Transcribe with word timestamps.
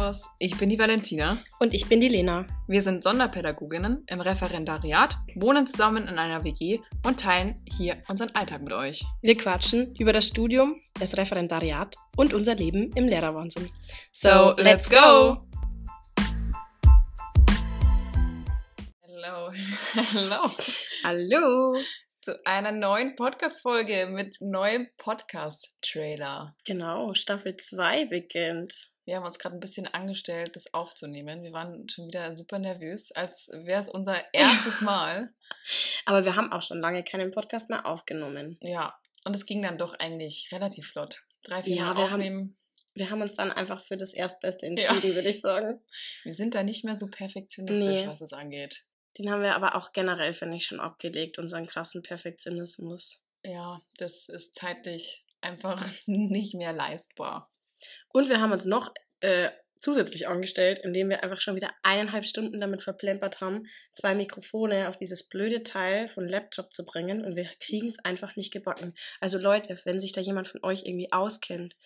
Servus, 0.00 0.30
ich 0.38 0.56
bin 0.56 0.70
die 0.70 0.78
Valentina. 0.78 1.42
Und 1.58 1.74
ich 1.74 1.86
bin 1.86 2.00
die 2.00 2.08
Lena. 2.08 2.46
Wir 2.66 2.80
sind 2.80 3.02
Sonderpädagoginnen 3.02 4.04
im 4.06 4.20
Referendariat, 4.22 5.18
wohnen 5.34 5.66
zusammen 5.66 6.08
in 6.08 6.18
einer 6.18 6.42
WG 6.42 6.80
und 7.04 7.20
teilen 7.20 7.62
hier 7.70 8.00
unseren 8.08 8.30
Alltag 8.34 8.62
mit 8.62 8.72
euch. 8.72 9.04
Wir 9.20 9.36
quatschen 9.36 9.94
über 9.96 10.14
das 10.14 10.26
Studium, 10.26 10.80
das 10.98 11.18
Referendariat 11.18 11.96
und 12.16 12.32
unser 12.32 12.54
Leben 12.54 12.90
im 12.94 13.08
Lehrerwahnsinn. 13.08 13.68
So, 14.10 14.54
let's 14.56 14.88
go! 14.88 15.36
Hallo, 19.06 19.52
hallo. 20.14 20.50
Hallo! 21.04 21.76
Zu 22.22 22.38
einer 22.46 22.72
neuen 22.72 23.16
Podcast-Folge 23.16 24.06
mit 24.06 24.36
neuem 24.40 24.88
Podcast-Trailer. 24.96 26.54
Genau, 26.64 27.12
Staffel 27.12 27.56
2 27.56 28.06
beginnt. 28.06 28.89
Wir 29.06 29.16
haben 29.16 29.24
uns 29.24 29.38
gerade 29.38 29.56
ein 29.56 29.60
bisschen 29.60 29.86
angestellt, 29.86 30.56
das 30.56 30.72
aufzunehmen. 30.74 31.42
Wir 31.42 31.52
waren 31.52 31.88
schon 31.88 32.06
wieder 32.06 32.36
super 32.36 32.58
nervös, 32.58 33.10
als 33.12 33.48
wäre 33.52 33.82
es 33.82 33.88
unser 33.88 34.22
erstes 34.32 34.80
Mal. 34.82 35.32
Aber 36.04 36.24
wir 36.24 36.36
haben 36.36 36.52
auch 36.52 36.62
schon 36.62 36.80
lange 36.80 37.02
keinen 37.02 37.30
Podcast 37.32 37.70
mehr 37.70 37.86
aufgenommen. 37.86 38.58
Ja, 38.60 38.94
und 39.24 39.34
es 39.34 39.46
ging 39.46 39.62
dann 39.62 39.78
doch 39.78 39.94
eigentlich 39.98 40.48
relativ 40.52 40.88
flott. 40.88 41.22
Drei, 41.42 41.62
vier 41.62 41.76
Ja, 41.76 41.84
Mal 41.86 41.96
wir 41.96 42.04
haben- 42.04 42.12
aufnehmen. 42.12 42.56
Wir 42.92 43.08
haben 43.10 43.22
uns 43.22 43.34
dann 43.36 43.52
einfach 43.52 43.80
für 43.82 43.96
das 43.96 44.12
Erstbeste 44.12 44.66
entschieden, 44.66 45.14
würde 45.14 45.28
ich 45.28 45.40
sagen. 45.40 45.80
Wir 46.24 46.32
sind 46.32 46.54
da 46.56 46.62
nicht 46.64 46.84
mehr 46.84 46.96
so 46.96 47.06
perfektionistisch, 47.06 48.02
Nee. 48.02 48.06
was 48.08 48.20
es 48.20 48.32
angeht. 48.32 48.82
Den 49.16 49.30
haben 49.30 49.42
wir 49.42 49.54
aber 49.54 49.76
auch 49.76 49.92
generell, 49.92 50.32
finde 50.32 50.56
ich, 50.56 50.66
schon 50.66 50.80
abgelegt, 50.80 51.38
unseren 51.38 51.66
krassen 51.68 52.02
Perfektionismus. 52.02 53.20
Ja, 53.44 53.80
das 53.96 54.28
ist 54.28 54.54
zeitlich 54.56 55.24
einfach 55.40 55.82
nicht 56.06 56.54
mehr 56.54 56.72
leistbar. 56.72 57.50
Und 58.08 58.28
wir 58.28 58.40
haben 58.40 58.52
uns 58.52 58.64
noch 58.64 58.92
äh, 59.20 59.50
zusätzlich 59.80 60.28
angestellt, 60.28 60.80
indem 60.82 61.08
wir 61.08 61.22
einfach 61.22 61.40
schon 61.40 61.56
wieder 61.56 61.70
eineinhalb 61.82 62.24
Stunden 62.26 62.60
damit 62.60 62.82
verplempert 62.82 63.40
haben, 63.40 63.64
zwei 63.92 64.14
Mikrofone 64.14 64.88
auf 64.88 64.96
dieses 64.96 65.28
blöde 65.28 65.62
Teil 65.62 66.08
von 66.08 66.28
Laptop 66.28 66.72
zu 66.72 66.84
bringen 66.84 67.24
und 67.24 67.36
wir 67.36 67.48
kriegen 67.60 67.88
es 67.88 67.98
einfach 68.04 68.36
nicht 68.36 68.52
gebacken. 68.52 68.94
Also 69.20 69.38
Leute, 69.38 69.78
wenn 69.84 70.00
sich 70.00 70.12
da 70.12 70.20
jemand 70.20 70.48
von 70.48 70.62
euch 70.62 70.84
irgendwie 70.84 71.12
auskennt, 71.12 71.76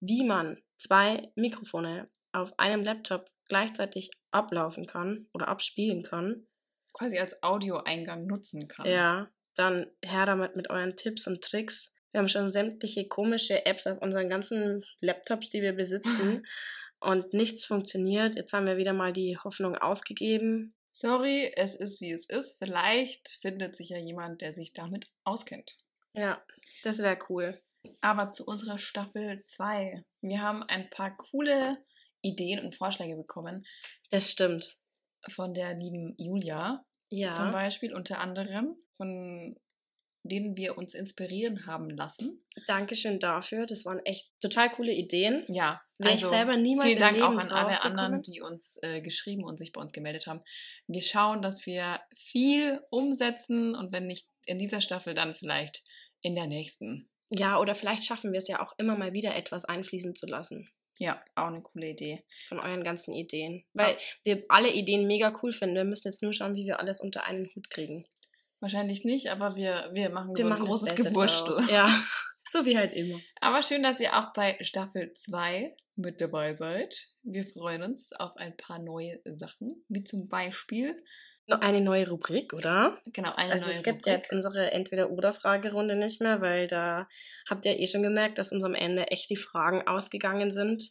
wie 0.00 0.24
man 0.24 0.62
zwei 0.78 1.30
Mikrofone 1.34 2.08
auf 2.32 2.58
einem 2.58 2.82
Laptop 2.84 3.30
gleichzeitig 3.48 4.10
ablaufen 4.30 4.86
kann 4.86 5.28
oder 5.32 5.48
abspielen 5.48 6.02
kann, 6.02 6.46
Quasi 6.92 7.18
als 7.18 7.42
Audioeingang 7.42 8.26
nutzen 8.26 8.68
kann. 8.68 8.86
ja, 8.86 9.28
dann 9.54 9.86
her 10.02 10.24
damit 10.24 10.56
mit 10.56 10.70
euren 10.70 10.96
Tipps 10.96 11.26
und 11.26 11.42
Tricks. 11.42 11.92
Wir 12.16 12.20
haben 12.20 12.28
schon 12.28 12.50
sämtliche 12.50 13.06
komische 13.06 13.66
Apps 13.66 13.86
auf 13.86 14.00
unseren 14.00 14.30
ganzen 14.30 14.82
Laptops, 15.02 15.50
die 15.50 15.60
wir 15.60 15.74
besitzen. 15.74 16.46
Und 16.98 17.34
nichts 17.34 17.66
funktioniert. 17.66 18.36
Jetzt 18.36 18.54
haben 18.54 18.66
wir 18.66 18.78
wieder 18.78 18.94
mal 18.94 19.12
die 19.12 19.36
Hoffnung 19.36 19.76
aufgegeben. 19.76 20.74
Sorry, 20.92 21.52
es 21.54 21.74
ist 21.74 22.00
wie 22.00 22.12
es 22.12 22.24
ist. 22.24 22.56
Vielleicht 22.58 23.36
findet 23.42 23.76
sich 23.76 23.90
ja 23.90 23.98
jemand, 23.98 24.40
der 24.40 24.54
sich 24.54 24.72
damit 24.72 25.10
auskennt. 25.24 25.76
Ja, 26.14 26.42
das 26.84 27.00
wäre 27.00 27.18
cool. 27.28 27.60
Aber 28.00 28.32
zu 28.32 28.46
unserer 28.46 28.78
Staffel 28.78 29.44
2. 29.44 30.02
Wir 30.22 30.40
haben 30.40 30.62
ein 30.62 30.88
paar 30.88 31.14
coole 31.18 31.84
Ideen 32.22 32.64
und 32.64 32.74
Vorschläge 32.74 33.14
bekommen 33.14 33.66
Das 34.08 34.30
stimmt. 34.30 34.78
von 35.28 35.52
der 35.52 35.74
lieben 35.74 36.14
Julia. 36.16 36.82
Ja. 37.10 37.32
Zum 37.32 37.52
Beispiel 37.52 37.92
unter 37.92 38.20
anderem, 38.20 38.74
von 38.96 39.60
denen 40.28 40.56
wir 40.56 40.76
uns 40.76 40.94
inspirieren 40.94 41.66
haben 41.66 41.90
lassen. 41.90 42.44
Dankeschön 42.66 43.18
dafür. 43.18 43.66
Das 43.66 43.84
waren 43.84 44.00
echt 44.04 44.30
total 44.40 44.70
coole 44.70 44.92
Ideen. 44.92 45.44
Ja, 45.48 45.80
Wäre 45.98 46.14
ich 46.14 46.24
selber 46.24 46.56
niemals 46.56 46.88
Vielen 46.88 47.00
Dank 47.00 47.22
auch 47.22 47.36
an 47.36 47.50
alle 47.50 47.82
anderen, 47.82 48.22
die 48.22 48.42
uns 48.42 48.78
äh, 48.82 49.00
geschrieben 49.00 49.44
und 49.44 49.56
sich 49.56 49.72
bei 49.72 49.80
uns 49.80 49.92
gemeldet 49.92 50.26
haben. 50.26 50.42
Wir 50.86 51.02
schauen, 51.02 51.40
dass 51.40 51.64
wir 51.64 52.00
viel 52.14 52.80
umsetzen 52.90 53.74
und 53.74 53.92
wenn 53.92 54.06
nicht 54.06 54.28
in 54.44 54.58
dieser 54.58 54.80
Staffel, 54.80 55.14
dann 55.14 55.34
vielleicht 55.34 55.84
in 56.20 56.34
der 56.34 56.46
nächsten. 56.46 57.08
Ja, 57.30 57.58
oder 57.58 57.74
vielleicht 57.74 58.04
schaffen 58.04 58.32
wir 58.32 58.38
es 58.38 58.48
ja 58.48 58.60
auch 58.60 58.74
immer 58.78 58.96
mal 58.96 59.12
wieder 59.12 59.34
etwas 59.34 59.64
einfließen 59.64 60.14
zu 60.14 60.26
lassen 60.26 60.68
Ja, 60.98 61.20
auch 61.34 61.48
eine 61.48 61.60
coole 61.62 61.88
Idee. 61.90 62.24
von 62.48 62.60
euren 62.60 62.84
ganzen 62.84 63.14
Ideen. 63.14 63.64
Weil 63.72 63.96
wir 64.22 64.44
alle 64.48 64.72
Ideen 64.72 65.06
mega 65.06 65.36
cool 65.42 65.52
finden. 65.52 65.76
Wir 65.76 65.84
müssen 65.84 66.08
jetzt 66.08 66.22
nur 66.22 66.32
schauen, 66.32 66.54
wie 66.54 66.66
wir 66.66 66.78
alles 66.78 67.00
unter 67.00 67.24
einen 67.24 67.50
Hut 67.54 67.70
kriegen. 67.70 68.06
Wahrscheinlich 68.60 69.04
nicht, 69.04 69.28
aber 69.28 69.54
wir, 69.56 69.90
wir 69.92 70.10
machen 70.10 70.34
Wir 70.34 70.44
so 70.44 70.48
machen 70.48 70.62
ein 70.62 70.68
großes 70.68 70.94
Gewurstel. 70.94 71.68
Ja, 71.70 71.88
so 72.50 72.64
wie 72.64 72.76
halt 72.78 72.92
immer. 72.92 73.20
Aber 73.40 73.62
schön, 73.62 73.82
dass 73.82 74.00
ihr 74.00 74.16
auch 74.16 74.32
bei 74.32 74.56
Staffel 74.60 75.12
2 75.14 75.76
mit 75.96 76.20
dabei 76.20 76.54
seid. 76.54 77.08
Wir 77.22 77.44
freuen 77.46 77.82
uns 77.82 78.12
auf 78.12 78.36
ein 78.36 78.56
paar 78.56 78.78
neue 78.78 79.20
Sachen, 79.24 79.84
wie 79.88 80.04
zum 80.04 80.28
Beispiel, 80.28 81.02
Noch 81.46 81.60
eine 81.60 81.80
neue 81.80 82.08
Rubrik, 82.08 82.52
oder? 82.54 82.98
genau, 83.06 83.32
eine 83.34 83.52
Also 83.52 83.66
neue 83.66 83.74
es 83.76 83.82
gibt 83.82 83.98
Rubrik. 84.06 84.14
jetzt 84.14 84.32
unsere 84.32 84.70
Entweder-Oder-Fragerunde 84.72 85.96
nicht 85.96 86.20
mehr, 86.20 86.40
weil 86.40 86.66
da 86.66 87.08
habt 87.48 87.66
ihr 87.66 87.78
eh 87.78 87.86
schon 87.86 88.02
gemerkt, 88.02 88.38
dass 88.38 88.52
uns 88.52 88.64
am 88.64 88.74
Ende 88.74 89.08
echt 89.08 89.28
die 89.30 89.36
Fragen 89.36 89.86
ausgegangen 89.86 90.50
sind. 90.50 90.90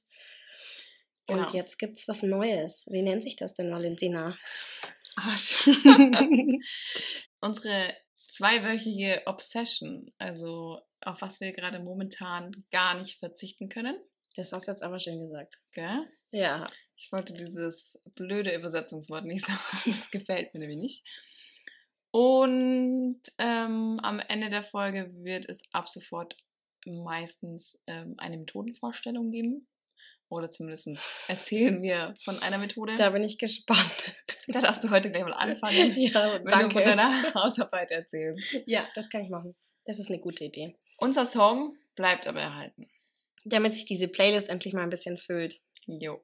Genau. 1.27 1.41
Und 1.41 1.53
jetzt 1.53 1.79
gibt's 1.79 2.07
was 2.07 2.21
Neues. 2.21 2.85
Wie 2.91 3.01
nennt 3.01 3.23
sich 3.23 3.35
das 3.35 3.53
denn, 3.55 3.71
Valentina? 3.71 4.37
Arsch. 5.15 5.67
Unsere 7.41 7.95
zweiwöchige 8.27 9.23
Obsession, 9.25 10.11
also 10.17 10.81
auf 11.01 11.21
was 11.21 11.39
wir 11.39 11.53
gerade 11.53 11.79
momentan 11.79 12.65
gar 12.71 12.97
nicht 12.97 13.19
verzichten 13.19 13.69
können. 13.69 13.97
Das 14.35 14.51
hast 14.51 14.67
du 14.67 14.71
jetzt 14.71 14.83
aber 14.83 14.99
schön 14.99 15.21
gesagt. 15.21 15.55
Gell? 15.71 16.05
Ja. 16.31 16.67
Ich 16.97 17.11
wollte 17.11 17.33
dieses 17.33 17.93
blöde 18.15 18.53
Übersetzungswort 18.53 19.25
nicht 19.25 19.45
sagen. 19.45 19.59
Das 19.85 20.11
gefällt 20.11 20.53
mir 20.53 20.59
nämlich 20.59 20.77
nicht. 20.77 21.07
Und 22.11 23.21
ähm, 23.37 23.99
am 24.01 24.19
Ende 24.19 24.49
der 24.49 24.63
Folge 24.63 25.11
wird 25.23 25.49
es 25.49 25.61
ab 25.71 25.89
sofort 25.89 26.37
meistens 26.85 27.79
ähm, 27.87 28.15
eine 28.17 28.37
Methodenvorstellung 28.37 29.31
geben. 29.31 29.67
Oder 30.35 30.51
zumindest 30.51 30.90
erzählen 31.29 31.81
wir 31.81 32.13
von 32.22 32.38
einer 32.40 32.57
Methode. 32.57 32.97
Da 32.97 33.09
bin 33.12 33.23
ich 33.23 33.38
gespannt. 33.38 34.16
Da 34.47 34.62
darfst 34.62 34.84
du 34.84 34.91
heute 34.91 35.09
gleich 35.09 35.23
mal 35.23 35.34
anfangen, 35.34 35.94
ja, 35.97 36.40
wenn 36.44 36.69
du 36.69 36.69
von 36.69 36.84
deiner 36.84 37.09
Hausarbeit 37.34 37.90
erzählst. 37.90 38.62
Ja, 38.68 38.88
das 38.94 39.09
kann 39.09 39.24
ich 39.24 39.29
machen. 39.29 39.56
Das 39.85 39.97
ist 39.97 40.12
eine 40.12 40.19
gute 40.19 40.44
Idee. 40.45 40.75
Unser 40.97 41.25
Song 41.25 41.75
bleibt 41.95 42.28
aber 42.28 42.41
erhalten. 42.41 42.88
Damit 43.44 43.74
sich 43.74 43.85
diese 43.85 44.07
Playlist 44.07 44.50
endlich 44.50 44.75
mal 44.75 44.84
ein 44.84 44.91
bisschen 44.91 45.18
füllt. 45.18 45.56
Jo. 45.88 46.24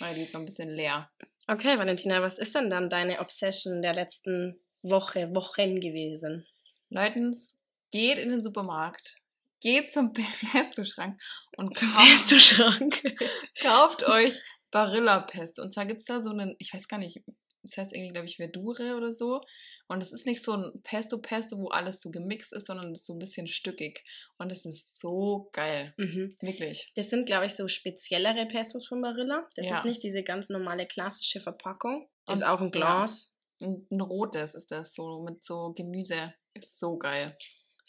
Weil 0.00 0.16
die 0.16 0.24
ist 0.24 0.34
noch 0.34 0.40
ein 0.40 0.44
bisschen 0.44 0.68
leer. 0.68 1.10
Okay, 1.46 1.78
Valentina, 1.78 2.20
was 2.20 2.36
ist 2.36 2.54
denn 2.54 2.68
dann 2.68 2.90
deine 2.90 3.20
Obsession 3.20 3.80
der 3.80 3.94
letzten 3.94 4.60
Woche, 4.82 5.34
Wochen 5.34 5.80
gewesen? 5.80 6.46
Leutens, 6.90 7.56
geht 7.90 8.18
in 8.18 8.28
den 8.28 8.42
Supermarkt, 8.42 9.16
geht 9.62 9.92
zum 9.92 10.12
Pesto-Schrank 10.52 11.18
und 11.56 11.74
kauft, 11.74 11.96
Pesto-Schrank. 11.96 13.02
kauft 13.60 14.04
euch 14.04 14.38
Barilla-Pesto. 14.70 15.62
Und 15.62 15.72
zwar 15.72 15.86
gibt 15.86 16.00
es 16.00 16.06
da 16.06 16.22
so 16.22 16.30
einen, 16.30 16.54
ich 16.58 16.72
weiß 16.74 16.88
gar 16.88 16.98
nicht, 16.98 17.20
das 17.64 17.76
heißt 17.76 17.92
irgendwie, 17.92 18.12
glaube 18.12 18.26
ich, 18.26 18.36
Verdure 18.36 18.96
oder 18.96 19.12
so. 19.12 19.40
Und 19.86 20.02
es 20.02 20.10
ist 20.12 20.26
nicht 20.26 20.42
so 20.42 20.52
ein 20.54 20.72
Pesto-Pesto, 20.82 21.58
wo 21.58 21.68
alles 21.68 22.00
so 22.00 22.10
gemixt 22.10 22.52
ist, 22.52 22.66
sondern 22.66 22.90
es 22.92 23.00
ist 23.00 23.06
so 23.06 23.12
ein 23.12 23.18
bisschen 23.20 23.46
stückig. 23.46 24.02
Und 24.38 24.50
es 24.50 24.64
ist 24.64 24.98
so 24.98 25.48
geil. 25.52 25.94
Mhm. 25.96 26.36
Wirklich. 26.40 26.90
Das 26.96 27.08
sind, 27.10 27.26
glaube 27.26 27.46
ich, 27.46 27.54
so 27.54 27.68
speziellere 27.68 28.46
Pestos 28.46 28.86
von 28.88 29.00
Barilla. 29.00 29.48
Das 29.54 29.68
Ja. 29.68 29.76
ist 29.76 29.84
nicht 29.84 30.02
diese 30.02 30.24
ganz 30.24 30.48
normale 30.48 30.86
klassische 30.86 31.38
Verpackung. 31.40 32.08
Und- 32.26 32.34
Ist 32.34 32.42
auch 32.42 32.60
ein 32.60 32.72
Glas. 32.72 33.32
Und 33.60 33.88
ein 33.92 34.00
rotes 34.00 34.54
ist 34.54 34.72
das 34.72 34.92
so 34.92 35.22
mit 35.24 35.44
so 35.44 35.72
Gemüse. 35.72 36.34
Ist 36.54 36.80
so 36.80 36.98
geil. 36.98 37.36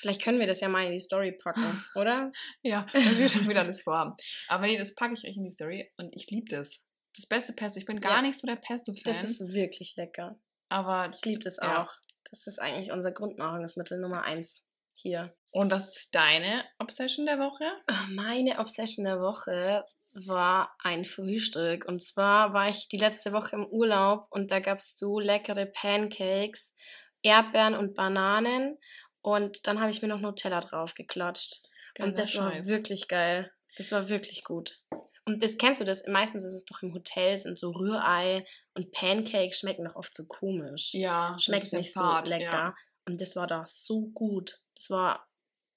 Vielleicht 0.04 0.22
können 0.22 0.40
wir 0.40 0.48
das 0.48 0.60
ja 0.60 0.68
mal 0.68 0.86
in 0.86 0.92
die 0.92 1.00
Story 1.00 1.32
packen, 1.32 1.64
oder? 1.96 2.30
Ja, 2.62 2.86
weil 2.92 3.18
wir 3.18 3.30
schon 3.30 3.48
wieder 3.48 3.62
alles 3.62 3.82
vorhaben. 3.84 4.16
Aber 4.50 4.66
nee, 4.66 4.78
das 4.78 4.94
packe 4.96 5.14
ich 5.14 5.24
euch 5.26 5.38
in 5.38 5.46
die 5.46 5.52
Story 5.52 5.90
und 5.98 6.14
ich 6.14 6.30
liebe 6.30 6.48
das. 6.54 6.78
Das 7.16 7.26
beste 7.26 7.54
Pesto. 7.54 7.80
Ich 7.80 7.86
bin 7.86 8.02
gar 8.02 8.18
Ja. 8.18 8.22
nicht 8.22 8.38
so 8.38 8.46
der 8.46 8.58
Pesto-Fan. 8.58 9.02
Das 9.06 9.24
ist 9.24 9.54
wirklich 9.54 9.96
lecker. 9.96 10.38
aber 10.70 11.10
Ich 11.14 11.24
liebe 11.24 11.40
das 11.40 11.56
Ja. 11.62 11.84
auch. 11.84 11.92
Das 12.30 12.48
ist 12.48 12.60
eigentlich 12.60 12.92
unser 12.92 13.12
Grundnahrungsmittel 13.14 13.98
Nummer 14.00 14.24
eins 14.24 14.66
hier. 14.96 15.34
Und 15.52 15.72
was 15.72 15.96
ist 15.96 16.14
deine 16.14 16.66
Obsession 16.80 17.26
der 17.26 17.40
Woche? 17.40 17.64
Meine 18.10 18.60
Obsession 18.60 19.06
der 19.06 19.20
Woche 19.22 19.86
war 20.12 20.76
ein 20.84 21.06
Frühstück. 21.06 21.86
Und 21.86 22.04
zwar 22.04 22.54
war 22.54 22.68
ich 22.70 22.88
die 22.90 22.98
letzte 22.98 23.32
Woche 23.32 23.56
im 23.56 23.66
Urlaub 23.68 24.28
und 24.32 24.52
da 24.52 24.60
gab 24.60 24.80
es 24.80 24.98
so 24.98 25.20
leckere 25.20 25.66
Pancakes, 25.68 26.76
Erdbeeren 27.22 27.76
und 27.76 27.94
Bananen. 27.96 28.78
Und 29.24 29.66
dann 29.66 29.80
habe 29.80 29.90
ich 29.90 30.02
mir 30.02 30.10
noch 30.10 30.20
Nutella 30.20 30.60
drauf 30.60 30.94
geklatscht. 30.94 31.62
und 31.98 32.06
Geiler 32.06 32.12
das 32.12 32.36
war 32.36 32.52
Scheiß. 32.52 32.68
wirklich 32.68 33.08
geil. 33.08 33.52
Das 33.78 33.92
war 33.92 34.10
wirklich 34.10 34.44
gut. 34.44 34.82
Und 35.26 35.42
das 35.42 35.58
kennst 35.58 35.80
du 35.80 35.86
das? 35.86 36.06
Meistens 36.06 36.44
ist 36.44 36.54
es 36.54 36.66
doch 36.66 36.84
im 36.84 36.94
Hotel, 36.94 37.40
sind 37.40 37.58
so 37.58 37.72
Rührei 37.72 38.46
und 38.74 38.92
Pancakes 38.92 39.58
schmecken 39.58 39.86
doch 39.86 39.96
oft 39.96 40.14
so 40.14 40.26
komisch. 40.26 40.94
Ja, 40.94 41.38
Schmeckt 41.40 41.72
nicht 41.72 41.94
fad, 41.94 42.28
so 42.28 42.34
lecker. 42.34 42.52
Ja. 42.52 42.76
Und 43.06 43.22
das 43.22 43.36
war 43.38 43.48
da 43.48 43.66
so 43.66 44.08
gut. 44.14 44.60
Das 44.76 44.90
war, 44.90 45.26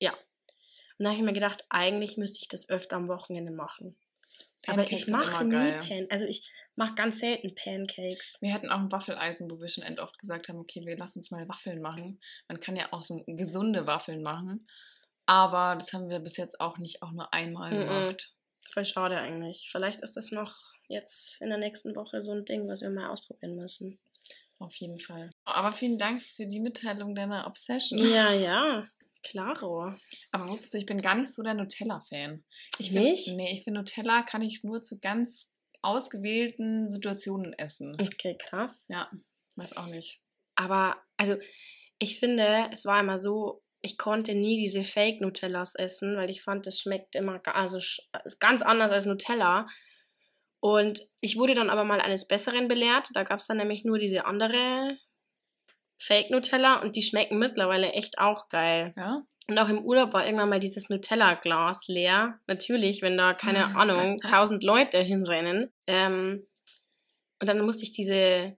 ja. 0.01 0.13
Und 0.13 1.05
dann 1.05 1.09
habe 1.09 1.19
ich 1.19 1.25
mir 1.25 1.33
gedacht, 1.33 1.65
eigentlich 1.69 2.17
müsste 2.17 2.41
ich 2.41 2.49
das 2.49 2.69
öfter 2.69 2.97
am 2.97 3.07
Wochenende 3.07 3.53
machen. 3.53 3.97
Aber 4.67 4.91
ich 4.91 5.07
mache 5.07 5.45
nie 5.45 5.53
Pan. 5.53 6.07
Also 6.11 6.25
ich 6.25 6.51
mache 6.77 6.95
ganz 6.95 7.19
selten 7.21 7.55
Pancakes. 7.55 8.37
Wir 8.41 8.53
hatten 8.55 8.71
auch 8.71 8.79
ein 8.79 8.93
Waffeleisen, 8.93 9.51
wo 9.51 9.61
wir 9.61 9.69
schon 9.69 9.85
end 9.85 9.99
oft 10.01 10.19
gesagt 10.19 10.49
haben, 10.49 10.59
okay, 10.59 10.83
wir 10.85 10.97
lassen 10.97 11.19
uns 11.21 11.31
mal 11.31 11.49
Waffeln 11.49 11.81
machen. 11.83 12.21
Man 12.49 12.61
kann 12.61 12.77
ja 12.77 12.89
auch 12.93 13.03
so 13.03 13.23
gesunde 13.27 13.87
Waffeln 13.87 14.23
machen. 14.23 14.67
Aber 15.27 15.75
das 15.77 15.93
haben 15.93 16.09
wir 16.09 16.21
bis 16.21 16.37
jetzt 16.37 16.61
auch 16.61 16.79
nicht 16.79 17.03
auch 17.03 17.11
nur 17.11 17.33
einmal 17.33 17.73
Mhm. 17.75 17.81
gemacht. 17.81 18.33
Voll 18.73 18.85
schade 18.85 19.17
eigentlich. 19.19 19.69
Vielleicht 19.73 20.01
ist 20.03 20.17
das 20.17 20.31
noch 20.31 20.55
jetzt 20.89 21.41
in 21.41 21.49
der 21.49 21.59
nächsten 21.59 21.97
Woche 21.97 22.21
so 22.21 22.33
ein 22.33 22.45
Ding, 22.45 22.69
was 22.69 22.83
wir 22.83 22.91
mal 22.91 23.09
ausprobieren 23.11 23.57
müssen. 23.57 23.99
Auf 24.59 24.75
jeden 24.77 25.01
Fall. 25.01 25.31
Aber 25.45 25.73
vielen 25.73 25.99
Dank 25.99 26.23
für 26.23 26.47
die 26.47 26.61
Mitteilung 26.61 27.15
deiner 27.15 27.47
Obsession. 27.47 27.99
Ja, 27.99 28.31
ja. 28.33 28.87
Klaro. 29.23 29.93
Aber 30.31 30.49
wusstest 30.49 30.75
du, 30.75 30.79
ich 30.79 30.87
bin 30.87 31.03
gar 31.03 31.17
nicht 31.17 31.33
so 31.35 31.43
der 31.43 31.55
Nutella-Fan. 31.55 32.45
Ich 32.79 32.91
find- 32.93 33.03
Nicht? 33.03 33.29
Nee, 33.29 33.53
ich 33.53 33.65
finde 33.65 33.81
Nutella 33.81 34.23
kann 34.23 34.43
ich 34.43 34.63
nur 34.63 34.83
zu 34.83 35.01
ganz 35.01 35.51
ausgewählten 35.87 36.89
Situationen 36.89 37.53
essen. 37.55 37.97
Okay, 38.01 38.37
krass. 38.39 38.87
Ja, 38.89 39.11
weiß 39.57 39.77
auch 39.77 39.87
nicht. 39.87 40.21
Aber, 40.57 40.97
also, 41.17 41.37
ich 41.99 42.19
finde, 42.19 42.69
es 42.73 42.85
war 42.85 43.01
immer 43.01 43.19
so, 43.19 43.63
ich 43.83 43.99
konnte 43.99 44.35
nie 44.35 44.61
diese 44.61 44.83
Fake-Nutellas 44.83 45.75
essen, 45.75 46.17
weil 46.17 46.31
ich 46.31 46.43
fand, 46.43 46.67
es 46.67 46.81
schmeckt 46.81 47.15
immer, 47.15 47.41
also, 47.47 47.79
ganz 48.41 48.63
anders 48.63 48.91
als 48.91 49.07
Nutella. 49.07 49.67
Und 50.61 51.01
ich 51.21 51.37
wurde 51.37 51.55
dann 51.55 51.71
aber 51.71 51.85
mal 51.85 52.01
eines 52.01 52.27
Besseren 52.27 52.67
belehrt. 52.67 53.09
Da 53.15 53.23
gab 53.23 53.41
es 53.41 53.47
dann 53.47 53.59
nämlich 53.59 53.85
nur 53.85 53.99
diese 53.99 54.25
andere 54.25 54.99
Fake-Nutella 55.99 56.81
und 56.81 56.97
die 56.97 57.03
schmecken 57.03 57.39
mittlerweile 57.39 57.93
echt 57.93 58.19
auch 58.19 58.49
geil. 58.49 58.93
Ja? 58.97 59.23
Und 59.49 59.59
auch 59.59 59.69
im 59.69 59.85
Urlaub 59.85 60.13
war 60.13 60.27
irgendwann 60.27 60.49
mal 60.49 60.59
dieses 60.61 60.89
Nutella-Glas 60.89 61.87
leer. 61.89 62.41
Natürlich, 62.47 63.03
wenn 63.03 63.17
da, 63.17 63.35
keine 63.35 63.65
Ahnung, 63.77 64.21
tausend 64.21 64.63
Leute 64.63 64.99
hinrennen. 64.99 65.73
Ähm, 65.87 66.47
und 67.41 67.49
dann 67.49 67.65
musste 67.65 67.85
ich 67.85 67.93
diese 67.93 68.57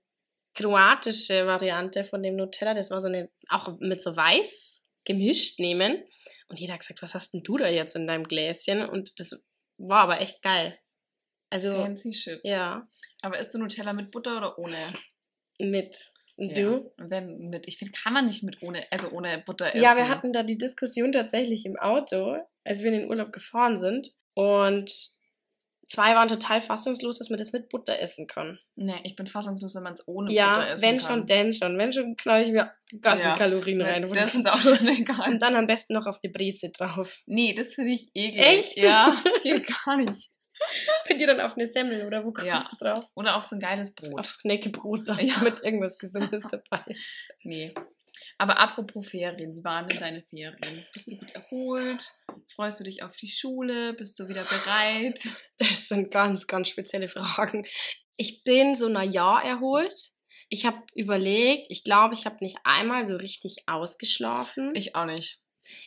kroatische 0.54 1.46
Variante 1.46 2.04
von 2.04 2.22
dem 2.22 2.36
Nutella, 2.36 2.74
das 2.74 2.90
war 2.90 3.00
so 3.00 3.08
eine, 3.08 3.30
auch 3.48 3.78
mit 3.80 4.02
so 4.02 4.16
weiß 4.16 4.86
gemischt 5.04 5.58
nehmen. 5.58 6.04
Und 6.48 6.58
jeder 6.58 6.74
hat 6.74 6.80
gesagt, 6.80 7.02
was 7.02 7.14
hast 7.14 7.32
denn 7.32 7.42
du 7.42 7.56
da 7.58 7.68
jetzt 7.68 7.96
in 7.96 8.06
deinem 8.06 8.24
Gläschen? 8.24 8.88
Und 8.88 9.18
das 9.18 9.46
war 9.78 10.00
aber 10.00 10.20
echt 10.20 10.42
geil. 10.42 10.78
Also, 11.50 11.72
Fancy 11.72 12.12
Shit. 12.12 12.40
ja, 12.44 12.86
Aber 13.22 13.38
isst 13.38 13.54
du 13.54 13.58
Nutella 13.58 13.92
mit 13.92 14.10
Butter 14.10 14.36
oder 14.36 14.58
ohne? 14.58 14.92
mit. 15.60 16.12
Und 16.38 16.56
Ja. 16.56 16.62
du? 16.70 16.92
Wenn 16.98 17.50
mit. 17.50 17.66
Ich 17.66 17.78
finde, 17.78 17.92
kann 17.92 18.12
man 18.12 18.24
nicht 18.26 18.44
mit 18.44 18.62
ohne, 18.62 18.86
also 18.92 19.10
ohne 19.10 19.42
Butter 19.44 19.66
essen. 19.74 19.82
Ja, 19.82 19.96
wir 19.96 20.08
hatten 20.08 20.32
da 20.32 20.44
die 20.44 20.56
Diskussion 20.56 21.10
tatsächlich 21.10 21.66
im 21.66 21.76
Auto, 21.76 22.36
als 22.64 22.82
wir 22.82 22.92
in 22.92 23.00
den 23.00 23.10
Urlaub 23.10 23.32
gefahren 23.32 23.76
sind. 23.76 24.10
Und 24.34 24.92
zwei 25.88 26.14
waren 26.14 26.28
total 26.28 26.60
fassungslos, 26.60 27.18
dass 27.18 27.28
man 27.30 27.40
das 27.40 27.52
mit 27.52 27.68
Butter 27.68 27.98
essen 27.98 28.28
kann. 28.28 28.60
Nee, 28.76 29.00
ich 29.02 29.16
bin 29.16 29.26
fassungslos, 29.26 29.74
wenn 29.74 29.82
man 29.82 29.94
es 29.94 30.06
ohne 30.06 30.28
Butter 30.28 30.36
ja, 30.36 30.66
essen 30.74 30.82
wenn 30.82 30.98
kann. 30.98 31.06
schon, 31.18 31.26
denn 31.26 31.52
schon. 31.52 31.76
Wenn 31.76 31.92
schon, 31.92 32.16
knall 32.16 32.42
ich 32.44 32.52
mir 32.52 32.72
ganze 33.00 33.24
Ja. 33.26 33.34
Kalorien 33.34 33.80
rein. 33.82 34.02
Nee, 34.02 34.06
von 34.06 34.16
Das 34.16 34.34
ist 34.34 34.46
auch 34.46 34.62
schon 34.62 34.86
egal. 34.86 35.32
Und 35.32 35.42
dann 35.42 35.56
am 35.56 35.66
besten 35.66 35.94
noch 35.94 36.06
auf 36.06 36.20
die 36.20 36.28
Breze 36.28 36.70
drauf. 36.70 37.18
Nee, 37.26 37.52
das 37.52 37.74
finde 37.74 37.90
ich 37.94 38.10
eklig. 38.14 38.44
Echt? 38.46 38.76
Ja, 38.78 39.12
das 39.24 39.42
geht 39.42 39.66
gar 39.84 39.96
nicht. 39.96 40.30
Bei 41.08 41.14
dir 41.14 41.26
dann 41.26 41.40
auf 41.40 41.56
eine 41.56 41.66
Semmel 41.66 42.06
oder 42.06 42.24
wo 42.24 42.32
kommt 42.32 42.46
Ja. 42.48 42.64
das 42.68 42.78
drauf? 42.78 43.04
Oder 43.14 43.36
auf 43.36 43.44
so 43.44 43.56
ein 43.56 43.60
geiles 43.60 43.94
Brot. 43.94 44.18
Aufs 44.20 44.38
Knäckebrot 44.40 45.08
dann, 45.08 45.18
Ja. 45.20 45.38
mit 45.42 45.62
irgendwas 45.62 45.98
Gesundes 45.98 46.46
dabei. 46.50 46.84
Nee. 47.42 47.74
Aber 48.36 48.58
apropos 48.58 49.08
Ferien, 49.08 49.54
wie 49.56 49.64
waren 49.64 49.86
denn 49.88 49.98
deine 50.00 50.22
Ferien? 50.22 50.84
Bist 50.92 51.10
du 51.10 51.16
gut 51.16 51.32
erholt? 51.34 52.12
Freust 52.54 52.80
du 52.80 52.84
dich 52.84 53.02
auf 53.02 53.14
die 53.16 53.28
Schule? 53.28 53.94
Bist 53.94 54.18
du 54.18 54.28
wieder 54.28 54.44
bereit? 54.44 55.20
Das 55.58 55.88
sind 55.88 56.10
ganz, 56.10 56.46
ganz 56.46 56.68
spezielle 56.68 57.08
Fragen. 57.08 57.66
Ich 58.16 58.42
bin 58.44 58.74
so 58.76 58.86
ein 58.86 59.12
Jahr 59.12 59.44
erholt. 59.44 59.94
Ich 60.48 60.64
habe 60.66 60.78
überlegt, 60.94 61.66
ich 61.68 61.84
glaube, 61.84 62.14
ich 62.14 62.24
habe 62.26 62.38
nicht 62.40 62.56
einmal 62.64 63.04
so 63.04 63.16
richtig 63.16 63.64
ausgeschlafen. 63.66 64.72
Ich 64.74 64.96
auch 64.96 65.04
nicht. 65.04 65.38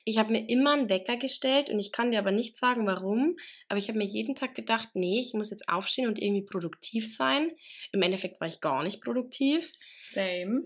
Ich 0.06 0.18
habe 0.18 0.32
mir 0.32 0.48
immer 0.50 0.74
einen 0.74 0.90
Wecker 0.90 1.18
gestellt 1.18 1.70
und 1.70 1.80
ich 1.80 1.92
kann 1.92 2.12
dir 2.12 2.20
aber 2.20 2.32
nicht 2.32 2.58
sagen, 2.58 2.86
warum. 2.88 3.38
Aber 3.70 3.78
ich 3.78 3.88
habe 3.88 3.98
mir 3.98 4.06
jeden 4.06 4.36
Tag 4.36 4.56
gedacht, 4.56 4.90
nee, 4.94 5.20
ich 5.20 5.34
muss 5.34 5.50
jetzt 5.52 5.68
aufstehen 5.70 6.08
und 6.08 6.20
irgendwie 6.20 6.46
produktiv 6.46 7.14
sein. 7.16 7.52
Im 7.92 8.02
Endeffekt 8.02 8.40
war 8.42 8.48
ich 8.48 8.62
gar 8.62 8.84
nicht 8.84 9.02
produktiv. 9.02 9.72
Same. 10.12 10.64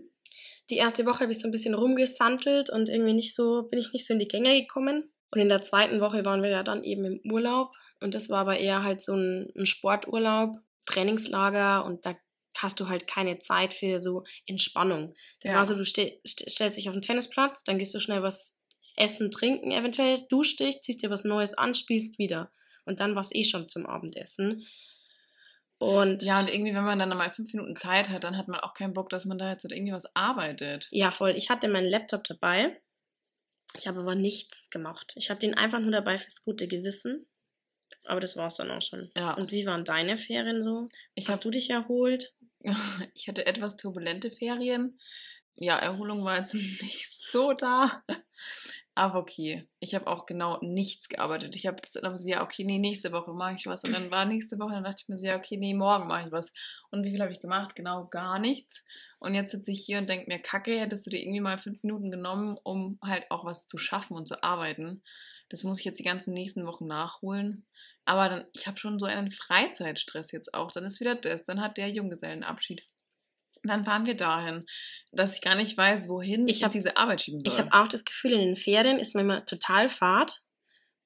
Die 0.70 0.78
erste 0.78 1.06
Woche 1.06 1.22
habe 1.22 1.32
ich 1.32 1.40
so 1.40 1.48
ein 1.48 1.52
bisschen 1.52 1.76
rumgesandelt 1.76 2.70
und 2.70 2.90
irgendwie 2.90 3.14
nicht 3.14 3.36
so, 3.36 3.64
bin 3.64 3.80
ich 3.80 3.94
nicht 3.94 4.06
so 4.06 4.14
in 4.14 4.20
die 4.20 4.28
Gänge 4.28 4.60
gekommen. 4.60 5.12
Und 5.32 5.40
in 5.40 5.50
der 5.50 5.62
zweiten 5.62 6.00
Woche 6.02 6.26
waren 6.26 6.42
wir 6.44 6.50
ja 6.50 6.64
dann 6.64 6.84
eben 6.84 7.06
im 7.06 7.32
Urlaub. 7.32 7.72
Und 8.00 8.16
das 8.16 8.30
war 8.30 8.40
aber 8.40 8.58
eher 8.58 8.84
halt 8.84 9.02
so 9.04 9.14
ein, 9.16 9.52
ein 9.56 9.66
Sporturlaub, 9.66 10.56
Trainingslager 10.86 11.86
und 11.86 12.06
da 12.06 12.16
hast 12.58 12.80
du 12.80 12.88
halt 12.88 13.06
keine 13.08 13.40
Zeit 13.40 13.74
für 13.74 14.00
so 14.00 14.24
Entspannung. 14.46 15.14
Das 15.42 15.52
Ja. 15.52 15.58
war 15.58 15.66
so, 15.66 15.76
du 15.76 15.84
ste 15.86 16.20
st 16.26 16.50
stellst 16.50 16.78
dich 16.78 16.88
auf 16.88 16.96
den 16.96 17.02
Tennisplatz, 17.02 17.64
dann 17.64 17.78
gehst 17.78 17.94
du 17.94 18.00
schnell 18.00 18.24
was 18.24 18.62
essen, 18.96 19.32
trinken, 19.32 19.72
eventuell 19.72 20.26
duschst 20.30 20.60
dich, 20.60 20.82
ziehst 20.82 21.02
dir 21.02 21.10
was 21.10 21.24
Neues 21.24 21.54
an, 21.56 21.74
spielst 21.74 22.18
wieder. 22.18 22.52
Und 22.86 23.00
dann 23.00 23.16
war 23.16 23.22
es 23.22 23.34
eh 23.34 23.44
schon 23.44 23.68
zum 23.68 23.86
Abendessen. 23.86 24.66
Und 25.78 26.24
Ja, 26.24 26.40
und 26.40 26.50
irgendwie, 26.50 26.74
wenn 26.74 26.86
man 26.86 27.00
dann 27.00 27.10
mal 27.10 27.32
fünf 27.32 27.54
Minuten 27.54 27.76
Zeit 27.76 28.10
hat, 28.10 28.24
dann 28.24 28.38
hat 28.38 28.48
man 28.48 28.62
auch 28.62 28.74
keinen 28.74 28.94
Bock, 28.94 29.10
dass 29.10 29.26
man 29.26 29.38
da 29.38 29.52
jetzt 29.52 29.64
halt 29.64 29.74
irgendwie 29.74 29.92
was 29.92 30.16
arbeitet. 30.16 30.88
Ja, 30.92 31.12
voll. 31.12 31.32
Ich 31.32 31.50
hatte 31.50 31.68
meinen 31.68 31.90
Laptop 31.90 32.24
dabei. 32.24 32.80
Ich 33.76 33.88
habe 33.88 34.00
aber 34.00 34.16
nichts 34.16 34.70
gemacht. 34.70 35.14
Ich 35.18 35.30
hatte 35.30 35.46
ihn 35.46 35.54
einfach 35.54 35.80
nur 35.80 35.92
dabei 35.92 36.18
fürs 36.18 36.44
gute 36.44 36.68
Gewissen. 36.68 37.28
Aber 38.06 38.20
das 38.20 38.38
war's 38.38 38.56
dann 38.56 38.72
auch 38.72 38.82
schon. 38.82 39.12
Ja. 39.18 39.34
Und 39.34 39.52
wie 39.52 39.66
waren 39.66 39.84
deine 39.84 40.18
Ferien 40.18 40.62
so? 40.62 40.88
Ich 41.14 41.28
Hast 41.28 41.36
habe 41.36 41.44
du 41.44 41.52
dich 41.52 41.70
erholt? 41.70 42.34
ich 43.14 43.28
hatte 43.28 43.46
etwas 43.46 43.76
turbulente 43.76 44.32
Ferien. 44.32 45.00
Ja, 45.56 45.78
Erholung 45.78 46.24
war 46.24 46.38
jetzt 46.38 46.54
nicht 46.54 47.10
so 47.10 47.54
da. 47.54 48.04
Aber 48.98 49.20
okay. 49.20 49.68
Ich 49.82 49.94
habe 49.94 50.08
auch 50.08 50.26
genau 50.26 50.58
nichts 50.62 51.10
gearbeitet. 51.10 51.58
Ich 51.58 51.68
habe 51.68 51.82
dann 51.94 52.18
so, 52.18 52.28
ja, 52.30 52.42
okay, 52.42 52.64
nee, 52.64 52.80
nächste 52.80 53.12
Woche 53.12 53.34
mache 53.34 53.56
ich 53.56 53.66
was. 53.68 53.84
Und 53.84 53.92
dann 53.92 54.10
war 54.10 54.24
nächste 54.24 54.58
Woche, 54.58 54.72
dann 54.72 54.86
dachte 54.86 55.02
ich 55.04 55.10
mir 55.10 55.18
so, 55.18 55.28
ja, 55.28 55.36
okay, 55.36 55.58
nee, 55.58 55.74
morgen 55.74 56.08
mache 56.08 56.28
ich 56.28 56.32
was. 56.32 56.54
Und 56.92 57.04
wie 57.04 57.12
viel 57.12 57.22
habe 57.22 57.34
ich 57.34 57.42
gemacht? 57.42 57.76
Genau 57.76 58.08
gar 58.08 58.40
nichts. 58.40 58.86
Und 59.20 59.34
jetzt 59.34 59.52
sitze 59.52 59.72
ich 59.72 59.84
hier 59.86 59.98
und 59.98 60.08
denke 60.08 60.30
mir, 60.30 60.40
Kacke, 60.40 60.80
hättest 60.80 61.06
du 61.06 61.10
dir 61.10 61.20
irgendwie 61.20 61.42
mal 61.42 61.58
fünf 61.58 61.84
Minuten 61.84 62.10
genommen, 62.10 62.58
um 62.64 62.98
halt 63.04 63.30
auch 63.32 63.44
was 63.44 63.68
zu 63.68 63.78
schaffen 63.78 64.16
und 64.16 64.30
zu 64.30 64.42
arbeiten. 64.44 65.04
Das 65.50 65.66
muss 65.66 65.80
ich 65.80 65.86
jetzt 65.86 66.00
die 66.00 66.04
ganzen 66.04 66.34
nächsten 66.34 66.66
Wochen 66.66 66.88
nachholen. 66.88 67.66
Aber 68.06 68.30
dann, 68.30 68.46
ich 68.54 68.66
habe 68.66 68.78
schon 68.78 68.98
so 68.98 69.08
einen 69.08 69.30
Freizeitstress 69.30 70.32
jetzt 70.32 70.54
auch. 70.54 70.72
Dann 70.72 70.86
ist 70.86 71.02
wieder 71.02 71.16
das. 71.16 71.44
Dann 71.44 71.60
hat 71.60 71.76
der 71.76 71.90
Junggesellenabschied. 71.90 72.86
Dann 73.68 73.86
fahren 73.86 74.06
wir 74.06 74.16
dahin, 74.16 74.66
dass 75.12 75.36
ich 75.36 75.42
gar 75.42 75.56
nicht 75.56 75.78
weiß, 75.78 76.08
wohin 76.10 76.48
Ich 76.48 76.58
ich, 76.58 76.64
hab- 76.64 76.72
diese 76.72 76.98
Arbeit 76.98 77.22
schieben 77.22 77.42
soll. 77.42 77.52
Ich 77.52 77.60
habe 77.60 77.72
auch 77.74 77.88
das 77.88 78.06
Gefühl, 78.06 78.34
in 78.34 78.40
den 78.42 78.56
Ferien 78.56 79.00
ist 79.00 79.16
man 79.16 79.26
immer 79.26 79.46
total 79.46 79.88
fad. 79.90 80.42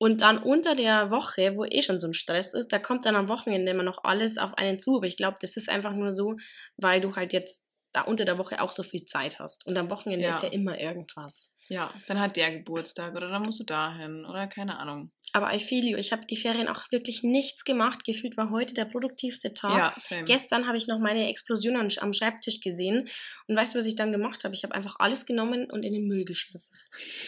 Und 0.02 0.22
dann 0.22 0.38
unter 0.38 0.76
der 0.76 1.12
Woche, 1.12 1.56
wo 1.58 1.66
eh 1.66 1.82
schon 1.82 2.00
so 2.00 2.08
ein 2.08 2.14
Stress 2.14 2.54
ist, 2.54 2.72
da 2.72 2.80
kommt 2.80 3.06
dann 3.06 3.18
am 3.18 3.28
Wochenende 3.28 3.72
immer 3.72 3.84
noch 3.84 4.04
alles 4.06 4.38
auf 4.38 4.54
einen 4.58 4.80
zu. 4.80 4.96
Aber 4.98 5.08
ich 5.08 5.18
glaube, 5.18 5.38
das 5.42 5.58
ist 5.58 5.70
einfach 5.70 5.92
nur 5.94 6.14
so, 6.14 6.36
weil 6.78 7.02
du 7.02 7.16
halt 7.18 7.34
jetzt 7.34 7.66
da 7.92 8.02
unter 8.04 8.24
der 8.24 8.38
Woche 8.38 8.62
auch 8.62 8.72
so 8.72 8.82
viel 8.84 9.06
Zeit 9.06 9.40
hast. 9.40 9.66
Und 9.68 9.78
am 9.78 9.90
Wochenende 9.90 10.24
Ja. 10.26 10.32
ist 10.32 10.44
ja 10.44 10.50
immer 10.50 10.80
irgendwas. 10.80 11.52
Ja, 11.72 11.94
dann 12.08 12.20
hat 12.20 12.36
der 12.36 12.52
Geburtstag 12.52 13.16
oder 13.16 13.30
dann 13.30 13.44
musst 13.44 13.60
du 13.60 13.64
dahin 13.64 14.26
oder 14.26 14.48
keine 14.48 14.80
Ahnung. 14.80 15.12
Aber 15.34 15.54
I 15.54 15.60
feel 15.60 15.86
you. 15.86 15.98
Ich 15.98 16.12
habe 16.12 16.26
die 16.26 16.36
Ferien 16.36 16.68
auch 16.68 16.82
wirklich 16.92 17.22
nichts 17.22 17.64
gemacht. 17.64 18.04
Gefühlt 18.04 18.38
war 18.38 18.50
heute 18.50 18.74
der 18.74 18.86
produktivste 18.86 19.54
Tag. 19.54 19.78
Ja, 19.78 19.94
same. 19.98 20.24
Gestern 20.24 20.68
habe 20.68 20.78
ich 20.78 20.88
noch 20.88 20.98
meine 20.98 21.30
Explosion 21.30 21.76
am 21.76 22.14
Schreibtisch 22.14 22.60
gesehen. 22.62 23.08
Und 23.48 23.56
weißt 23.56 23.76
du, 23.76 23.80
was 23.80 23.86
ich 23.86 23.96
dann 23.96 24.12
gemacht 24.12 24.44
habe? 24.44 24.56
Ich 24.56 24.64
habe 24.64 24.74
einfach 24.74 24.96
alles 24.98 25.28
genommen 25.28 25.70
und 25.70 25.84
in 25.84 25.94
den 25.94 26.08
Müll 26.08 26.26
geschmissen. 26.26 26.76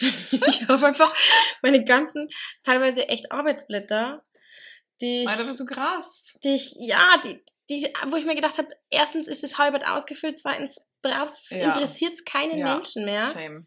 ich 0.00 0.66
habe 0.68 0.84
einfach 0.86 1.14
meine 1.62 1.84
ganzen, 1.84 2.28
teilweise 2.64 3.08
echt 3.08 3.30
Arbeitsblätter, 3.30 4.24
die 5.00 5.22
ich, 5.22 5.28
Alter, 5.28 5.44
bist 5.44 5.60
du 5.60 5.66
krass. 5.66 6.34
die 6.42 6.56
ich 6.56 6.74
ja, 6.80 7.20
die, 7.24 7.40
die, 7.70 7.88
wo 8.08 8.16
ich 8.16 8.24
mir 8.24 8.34
gedacht 8.34 8.58
habe, 8.58 8.68
erstens 8.90 9.28
ist 9.28 9.44
es 9.44 9.58
halbert 9.58 9.86
ausgefüllt, 9.86 10.40
zweitens 10.40 10.92
braucht's, 11.00 11.50
Ja. 11.50 11.66
interessiert 11.66 12.14
es 12.14 12.24
keinen 12.24 12.58
Ja. 12.58 12.74
Menschen 12.74 13.04
mehr. 13.04 13.26
Same. 13.26 13.66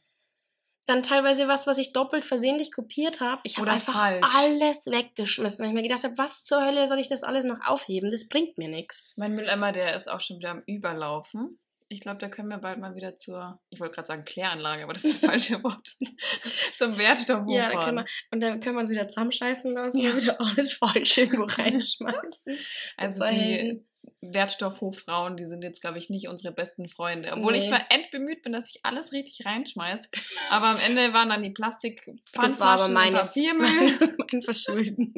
Dann 0.88 1.02
teilweise 1.04 1.48
was, 1.48 1.66
was 1.68 1.78
ich 1.80 1.94
doppelt 1.94 2.26
versehentlich 2.26 2.72
kopiert 2.72 3.20
habe. 3.20 3.42
Ich 3.44 3.58
habe 3.58 3.72
einfach 3.72 3.94
falsch. 3.94 4.32
alles 4.36 4.86
weggeschmissen, 4.86 5.64
weil 5.64 5.70
ich 5.70 5.74
mir 5.76 5.82
gedacht 5.82 6.04
habe, 6.04 6.18
was 6.18 6.44
zur 6.44 6.64
Hölle 6.64 6.88
soll 6.88 7.00
ich 7.00 7.08
das 7.08 7.24
alles 7.24 7.44
noch 7.46 7.60
aufheben? 7.66 8.12
Das 8.12 8.28
bringt 8.28 8.58
mir 8.58 8.70
nichts. 8.70 9.16
Mein 9.18 9.34
Mülleimer, 9.34 9.72
der 9.72 9.96
ist 9.96 10.08
auch 10.10 10.22
schon 10.22 10.38
wieder 10.38 10.52
am 10.52 10.64
Überlaufen. 10.68 11.60
Ich 11.88 12.02
glaube, 12.02 12.18
da 12.18 12.30
können 12.30 12.50
wir 12.50 12.58
bald 12.58 12.80
mal 12.80 12.96
wieder 12.96 13.16
zur, 13.16 13.60
ich 13.70 13.80
wollte 13.80 13.94
gerade 13.96 14.08
sagen 14.08 14.26
Kläranlage, 14.26 14.84
aber 14.84 14.94
das 14.94 15.04
ist 15.06 15.22
das 15.22 15.30
falsche 15.30 15.64
Wort. 15.64 15.96
Zum 16.78 16.98
Wertstoffhof 16.98 17.54
Ja, 17.56 17.72
da 17.72 17.84
können 17.84 17.98
wir, 17.98 18.06
und 18.32 18.42
dann 18.42 18.60
können 18.60 18.76
wir 18.76 18.80
uns 18.82 18.90
wieder 18.90 19.08
zusammenscheißen 19.08 19.72
lassen 19.74 20.00
Ja. 20.02 20.12
und 20.12 20.18
wieder 20.24 20.42
alles 20.42 20.74
falsch 20.74 21.18
irgendwo 21.18 21.44
reinschmeißen. 21.44 22.58
Also 22.98 23.26
die. 23.26 23.86
Wertstoffhoffrauen, 24.22 25.38
die 25.38 25.46
sind 25.46 25.64
jetzt, 25.64 25.82
glaube 25.82 25.98
ich, 25.98 26.10
nicht 26.10 26.28
unsere 26.28 26.54
besten 26.54 26.88
Freunde. 26.90 27.32
Obwohl 27.34 27.56
ich 27.56 27.66
Nee. 27.66 27.72
mal 27.72 27.86
endbemüht 27.90 28.44
bin, 28.44 28.54
dass 28.54 28.70
ich 28.70 28.80
alles 28.84 29.12
richtig 29.12 29.46
reinschmeiß. 29.46 30.10
Aber 30.52 30.68
am 30.68 30.78
Ende 30.80 31.14
waren 31.14 31.30
dann 31.30 31.42
die 31.42 31.50
Plastik 31.52 32.02
Das 32.34 32.60
war 32.60 32.80
aber 32.80 32.90
meine- 32.90 33.18
Papiermüll. 33.20 33.98
mein 34.32 34.42
Verschulden. 34.42 35.14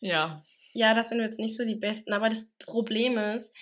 ja. 0.00 0.42
Ja, 0.74 0.94
das 0.94 1.10
sind 1.10 1.20
jetzt 1.20 1.38
nicht 1.38 1.56
so 1.56 1.64
die 1.64 1.74
Besten. 1.74 2.12
Aber 2.14 2.28
das 2.30 2.52
Problem 2.58 3.18
ist, 3.18 3.52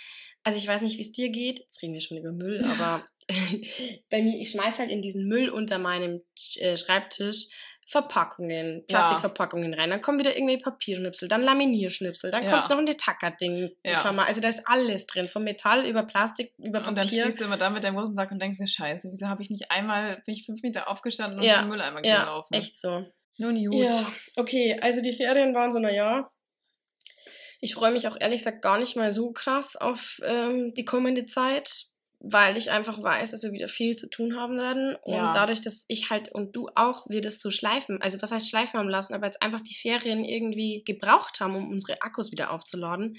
also 0.45 0.59
ich 0.59 0.67
weiß 0.67 0.81
nicht, 0.83 0.97
wie 0.97 1.03
es 1.03 1.13
dir 1.13 1.29
geht. 1.31 1.59
Jetzt 1.59 1.83
reden 1.83 1.93
wir 1.95 2.01
schon 2.01 2.19
über 2.19 2.33
Müll, 2.33 2.65
aber 2.65 3.05
bei 4.11 4.23
mir, 4.23 4.39
ich 4.41 4.51
schmeiß 4.51 4.79
halt 4.79 4.91
in 4.91 5.03
diesen 5.03 5.27
Müll 5.27 5.51
unter 5.51 5.79
meinem 5.79 6.23
äh, 6.57 6.77
Schreibtisch 6.77 7.49
Verpackungen, 7.91 8.85
Plastikverpackungen 8.87 9.75
rein. 9.75 9.91
Dann 9.91 10.01
kommen 10.01 10.21
wieder 10.21 10.37
irgendwie 10.37 10.59
Papierschnipsel, 10.59 11.27
dann 11.27 11.43
Laminierschnipsel, 11.43 12.31
dann 12.31 12.49
kommt 12.49 12.71
noch 12.71 12.79
ein 12.79 12.87
Detacker-Ding. 12.87 13.73
Schau 14.01 14.13
mal, 14.13 14.27
also 14.27 14.41
da 14.41 14.49
ist 14.49 14.63
alles 14.67 15.09
drin. 15.09 15.27
Von 15.27 15.43
Metall 15.43 15.85
über 15.87 16.05
Plastik, 16.05 16.53
über 16.59 16.79
Papier. 16.79 16.89
Und 16.89 16.99
dann 16.99 17.09
stehst 17.09 17.41
du 17.41 17.45
immer 17.45 17.57
da 17.57 17.69
mit 17.69 17.83
deinem 17.83 17.97
großen 17.97 18.15
Sack 18.15 18.31
und 18.31 18.41
denkst 18.41 18.59
dir, 18.59 18.69
scheiße, 18.69 19.11
wieso 19.11 19.27
habe 19.27 19.43
ich 19.43 19.51
nicht 19.51 19.73
einmal, 19.73 20.23
bin 20.25 20.35
ich 20.35 20.47
fünf 20.47 20.63
Meter 20.63 20.89
aufgestanden 20.89 21.41
und 21.41 21.53
zum 21.53 21.69
Mülleimer 21.69 22.05
ja, 22.05 22.21
gelaufen? 22.21 22.55
echt 22.55 22.79
so. 22.79 23.07
Nun 23.39 23.57
gut. 23.57 23.83
Ja, 23.83 24.13
okay, 24.37 24.79
also 24.81 25.03
die 25.03 25.13
Ferien 25.13 25.53
waren 25.53 25.73
so, 25.73 25.81
naja. 25.81 26.31
Ich 27.61 27.75
freue 27.75 27.91
mich 27.91 28.07
auch 28.07 28.17
ehrlich 28.21 28.39
gesagt 28.39 28.63
gar 28.63 28.79
nicht 28.79 28.95
mal 28.95 29.11
so 29.11 29.33
krass 29.33 29.75
auf 29.75 30.21
ähm, 30.25 30.75
die 30.75 30.85
kommende 30.85 31.27
Zeit, 31.27 31.87
weil 32.23 32.57
ich 32.59 32.71
einfach 32.71 33.03
weiß, 33.03 33.31
dass 33.31 33.43
wir 33.43 33.53
wieder 33.53 33.67
viel 33.69 33.97
zu 33.97 34.09
tun 34.09 34.37
haben 34.37 34.59
werden. 34.59 34.95
Und 35.03 35.15
Ja. 35.15 35.33
dadurch, 35.33 35.63
dass 35.63 35.87
ich 35.89 36.11
halt 36.11 36.31
und 36.31 36.55
du 36.55 36.69
auch, 36.75 37.07
wir 37.09 37.23
das 37.23 37.41
so 37.41 37.51
schleifen, 37.51 38.01
also 38.03 38.21
was 38.21 38.31
heißt 38.31 38.49
schleifen 38.49 38.79
haben 38.79 38.91
lassen, 38.91 39.15
aber 39.15 39.25
jetzt 39.27 39.41
einfach 39.43 39.63
die 39.63 39.75
Ferien 39.75 40.25
irgendwie 40.25 40.83
gebraucht 40.85 41.41
haben, 41.41 41.57
um 41.57 41.71
unsere 41.71 42.03
Akkus 42.03 42.31
wieder 42.31 42.51
aufzuladen, 42.51 43.17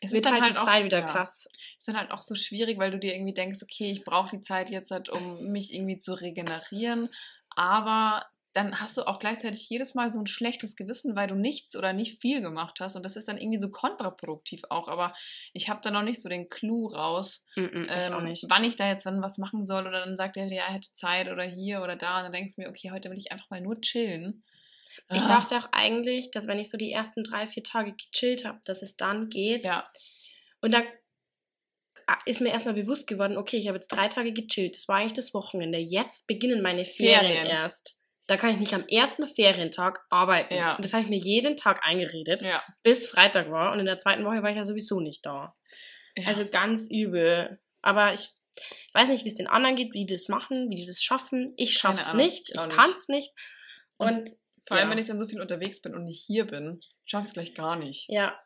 Es 0.00 0.12
wird 0.12 0.26
halt, 0.30 0.48
die 0.48 0.56
auch- 0.56 0.64
Zeit 0.64 0.84
wieder 0.84 1.00
ja. 1.00 1.06
krass. 1.06 1.46
ist 1.78 1.86
dann 1.88 1.96
halt 1.98 2.10
auch 2.10 2.22
so 2.22 2.34
schwierig, 2.34 2.78
weil 2.78 2.90
du 2.90 2.98
dir 2.98 3.14
irgendwie 3.14 3.34
denkst, 3.34 3.60
okay, 3.62 3.90
ich 3.90 4.02
brauche 4.02 4.30
die 4.34 4.40
Zeit 4.42 4.70
jetzt 4.70 4.90
halt, 4.90 5.10
um 5.10 5.52
mich 5.52 5.72
irgendwie 5.72 5.98
zu 5.98 6.14
regenerieren, 6.14 7.10
aber 7.54 8.24
dann 8.54 8.80
hast 8.80 8.96
du 8.96 9.06
auch 9.06 9.18
gleichzeitig 9.18 9.68
jedes 9.70 9.94
Mal 9.94 10.10
so 10.12 10.20
ein 10.20 10.26
schlechtes 10.26 10.76
Gewissen, 10.76 11.16
weil 11.16 11.26
du 11.26 11.34
nichts 11.34 11.74
oder 11.76 11.92
nicht 11.92 12.20
viel 12.20 12.40
gemacht 12.42 12.80
hast 12.80 12.96
und 12.96 13.02
das 13.04 13.16
ist 13.16 13.28
dann 13.28 13.38
irgendwie 13.38 13.58
so 13.58 13.70
kontraproduktiv 13.70 14.62
auch, 14.70 14.88
aber 14.88 15.12
ich 15.54 15.68
habe 15.68 15.80
da 15.82 15.90
noch 15.90 16.02
nicht 16.02 16.20
so 16.20 16.28
den 16.28 16.48
Clou 16.48 16.86
raus, 16.86 17.46
Mm 17.56 17.60
-mm, 17.60 17.84
ich 17.84 17.90
ähm, 17.90 18.24
nicht. 18.24 18.44
wann 18.48 18.64
ich 18.64 18.76
da 18.76 18.88
jetzt 18.88 19.06
wann 19.06 19.22
was 19.22 19.38
machen 19.38 19.66
soll 19.66 19.86
oder 19.86 20.04
dann 20.04 20.16
sagt 20.16 20.36
er, 20.36 20.46
ja, 20.52 20.64
er 20.66 20.74
hätte 20.74 20.92
Zeit 20.92 21.28
oder 21.28 21.44
hier 21.44 21.82
oder 21.82 21.96
da 21.96 22.18
und 22.18 22.24
dann 22.24 22.32
denkst 22.32 22.56
du 22.56 22.62
mir, 22.62 22.68
okay, 22.68 22.90
heute 22.90 23.10
will 23.10 23.18
ich 23.18 23.32
einfach 23.32 23.48
mal 23.50 23.60
nur 23.60 23.80
chillen. 23.80 24.42
Ich 25.10 25.22
Ah, 25.22 25.28
dachte 25.28 25.56
auch 25.56 25.68
eigentlich, 25.72 26.30
dass 26.30 26.46
wenn 26.46 26.58
ich 26.58 26.70
so 26.70 26.76
die 26.76 26.92
ersten 26.92 27.24
drei, 27.24 27.46
vier 27.46 27.64
Tage 27.64 27.94
gechillt 27.94 28.44
habe, 28.44 28.60
dass 28.64 28.82
es 28.82 28.96
dann 28.96 29.28
geht. 29.30 29.66
ja, 29.66 29.88
Und 30.60 30.72
dann 30.72 30.84
ah, 32.06 32.18
ist 32.26 32.40
mir 32.40 32.50
erstmal 32.50 32.74
bewusst 32.74 33.06
geworden, 33.06 33.36
okay, 33.36 33.56
ich 33.56 33.68
habe 33.68 33.76
jetzt 33.76 33.88
drei 33.88 34.08
Tage 34.08 34.32
gechillt. 34.32 34.74
Das 34.76 34.88
war 34.88 34.96
eigentlich 34.96 35.14
das 35.14 35.34
Wochenende. 35.34 35.78
Jetzt 35.78 36.26
beginnen 36.26 36.62
meine 36.62 36.84
Ferien, 36.84 37.26
Ferien. 37.26 37.46
erst. 37.46 37.98
Da 38.26 38.36
kann 38.36 38.50
ich 38.50 38.58
nicht 38.58 38.74
am 38.74 38.86
ersten 38.86 39.26
Ferientag 39.26 40.00
arbeiten. 40.08 40.54
Ja. 40.54 40.76
Und 40.76 40.84
das 40.84 40.92
habe 40.92 41.02
ich 41.02 41.10
mir 41.10 41.18
jeden 41.18 41.56
Tag 41.56 41.80
eingeredet, 41.84 42.42
ja. 42.42 42.62
bis 42.82 43.06
Freitag 43.06 43.50
war. 43.50 43.72
Und 43.72 43.80
in 43.80 43.86
der 43.86 43.98
zweiten 43.98 44.24
Woche 44.24 44.42
war 44.42 44.50
ich 44.50 44.56
ja 44.56 44.62
sowieso 44.64 45.00
nicht 45.00 45.26
da. 45.26 45.54
ja. 46.16 46.28
Also 46.28 46.46
ganz 46.48 46.88
übel. 46.90 47.60
Aber 47.82 48.12
ich 48.12 48.28
weiß 48.94 49.08
nicht, 49.08 49.24
wie 49.24 49.28
es 49.28 49.34
den 49.34 49.48
anderen 49.48 49.76
geht, 49.76 49.92
wie 49.92 50.06
die 50.06 50.14
das 50.14 50.28
machen, 50.28 50.70
wie 50.70 50.76
die 50.76 50.86
das 50.86 51.02
schaffen. 51.02 51.52
Ich 51.56 51.74
schaff's 51.74 52.10
Ahnung, 52.10 52.24
nicht. 52.26 52.50
ich 52.50 52.54
Ich 52.54 52.62
nicht. 52.62 52.76
kann's 52.76 53.08
nicht. 53.08 53.32
Und 53.96 54.12
Und 54.12 54.30
Vor 54.68 54.76
allem, 54.76 54.90
wenn 54.90 54.98
ich 54.98 55.08
dann 55.08 55.18
so 55.18 55.26
viel 55.26 55.40
unterwegs 55.40 55.80
bin 55.82 55.94
und 55.94 56.04
nicht 56.04 56.24
hier 56.24 56.46
bin, 56.46 56.80
schaffe 57.04 57.24
ich 57.24 57.28
es 57.30 57.34
gleich 57.34 57.54
gar 57.54 57.76
nicht. 57.76 58.06
ja, 58.08 58.38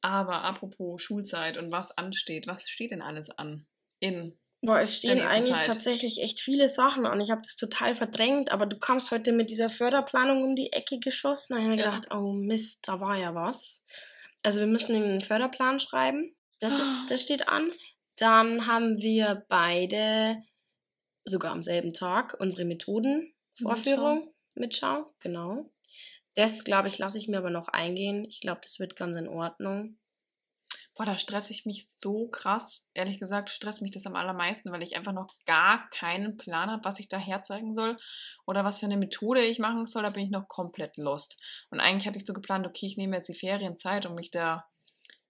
Aber 0.00 0.44
apropos 0.44 1.02
Schulzeit 1.02 1.58
und 1.58 1.72
was 1.72 1.90
ansteht, 1.98 2.46
was 2.46 2.68
steht 2.68 2.92
denn 2.92 3.02
alles 3.02 3.28
an? 3.30 3.66
In. 3.98 4.38
Boah, 4.62 4.80
es 4.80 4.96
stehen 4.96 5.20
eigentlich 5.20 5.54
Zeit. 5.54 5.66
tatsächlich 5.66 6.20
echt 6.22 6.40
viele 6.40 6.68
Sachen 6.68 7.06
an. 7.06 7.20
Ich 7.20 7.30
habe 7.30 7.42
das 7.42 7.56
total 7.56 7.94
verdrängt, 7.94 8.50
aber 8.50 8.66
du 8.66 8.78
kamst 8.78 9.10
heute 9.10 9.32
mit 9.32 9.50
dieser 9.50 9.70
Förderplanung 9.70 10.42
um 10.42 10.56
die 10.56 10.72
Ecke 10.72 10.98
geschossen. 10.98 11.54
Da 11.54 11.60
habe 11.60 11.64
ich 11.72 11.76
mir 11.78 11.84
Ja. 11.84 11.90
gedacht, 11.90 12.12
oh 12.12 12.32
Mist, 12.32 12.88
da 12.88 13.00
war 13.00 13.16
ja 13.16 13.34
was. 13.34 13.84
Also 14.42 14.60
wir 14.60 14.66
müssen 14.66 14.96
einen 14.96 15.20
Förderplan 15.20 15.78
schreiben. 15.78 16.34
Das, 16.60 16.72
ist, 16.78 17.10
das 17.10 17.22
steht 17.22 17.48
an. 17.48 17.70
Dann 18.16 18.66
haben 18.66 18.98
wir 18.98 19.44
beide, 19.48 20.42
sogar 21.24 21.52
am 21.52 21.62
selben 21.62 21.92
Tag, 21.92 22.36
unsere 22.40 22.64
Methodenvorführung, 22.64 24.32
Mitschau, 24.54 25.14
genau. 25.20 25.70
Das, 26.34 26.64
glaube 26.64 26.88
ich, 26.88 26.98
lasse 26.98 27.18
ich 27.18 27.28
mir 27.28 27.38
aber 27.38 27.50
noch 27.50 27.68
eingehen. 27.68 28.24
Ich 28.24 28.40
glaube, 28.40 28.60
das 28.62 28.78
wird 28.78 28.96
ganz 28.96 29.16
in 29.16 29.28
Ordnung. 29.28 29.98
Boah, 30.96 31.04
da 31.04 31.18
stresse 31.18 31.52
ich 31.52 31.66
mich 31.66 31.88
so 31.98 32.28
krass. 32.28 32.90
Ehrlich 32.94 33.20
gesagt, 33.20 33.50
stresst 33.50 33.82
mich 33.82 33.90
das 33.90 34.06
am 34.06 34.16
allermeisten, 34.16 34.72
weil 34.72 34.82
ich 34.82 34.96
einfach 34.96 35.12
noch 35.12 35.34
gar 35.44 35.90
keinen 35.90 36.38
Plan 36.38 36.70
habe, 36.70 36.84
was 36.84 36.98
ich 36.98 37.08
da 37.08 37.18
herzeigen 37.18 37.74
soll 37.74 37.98
oder 38.46 38.64
was 38.64 38.80
für 38.80 38.86
eine 38.86 38.96
Methode 38.96 39.44
ich 39.44 39.58
machen 39.58 39.84
soll. 39.84 40.04
Da 40.04 40.10
bin 40.10 40.24
ich 40.24 40.30
noch 40.30 40.48
komplett 40.48 40.96
lost. 40.96 41.36
Und 41.70 41.80
eigentlich 41.80 42.06
hatte 42.06 42.18
ich 42.18 42.24
so 42.26 42.32
geplant, 42.32 42.66
okay, 42.66 42.86
ich 42.86 42.96
nehme 42.96 43.16
jetzt 43.16 43.28
die 43.28 43.34
Ferienzeit, 43.34 44.06
um 44.06 44.14
mich 44.14 44.30
da 44.30 44.64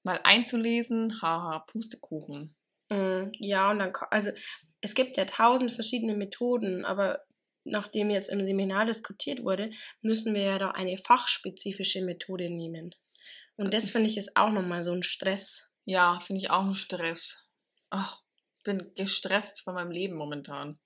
mal 0.04 0.20
einzulesen. 0.23 1.20
Haha, 1.20 1.64
Pustekuchen. 1.66 2.54
Mm, 2.88 3.32
Ja, 3.40 3.73
und 3.73 3.80
dann, 3.80 3.92
also 4.11 4.30
es 4.80 4.94
gibt 4.94 5.16
ja 5.16 5.25
tausend 5.25 5.73
verschiedene 5.73 6.14
Methoden, 6.14 6.85
aber 6.85 7.25
nachdem 7.64 8.11
jetzt 8.11 8.30
im 8.30 8.44
Seminar 8.44 8.87
diskutiert 8.87 9.42
wurde, 9.42 9.70
müssen 10.00 10.32
wir 10.32 10.42
ja 10.42 10.58
da 10.61 10.70
eine 10.70 10.96
fachspezifische 10.96 12.04
Methode 12.04 12.50
nehmen. 12.50 12.94
Und 13.56 13.72
das 13.75 13.90
finde 13.90 14.08
ich 14.10 14.16
ist 14.16 14.36
auch 14.36 14.50
nochmal 14.50 14.82
so 14.82 14.92
ein 14.92 15.02
Stress. 15.02 15.68
Ja, 15.84 16.20
finde 16.20 16.40
ich 16.42 16.50
auch 16.50 16.64
ein 16.64 16.75
Stress. 16.75 17.48
Ach, 17.90 18.20
bin 18.64 18.92
gestresst 18.96 19.62
von 19.62 19.75
meinem 19.75 19.90
Leben 19.90 20.16
momentan. 20.16 20.78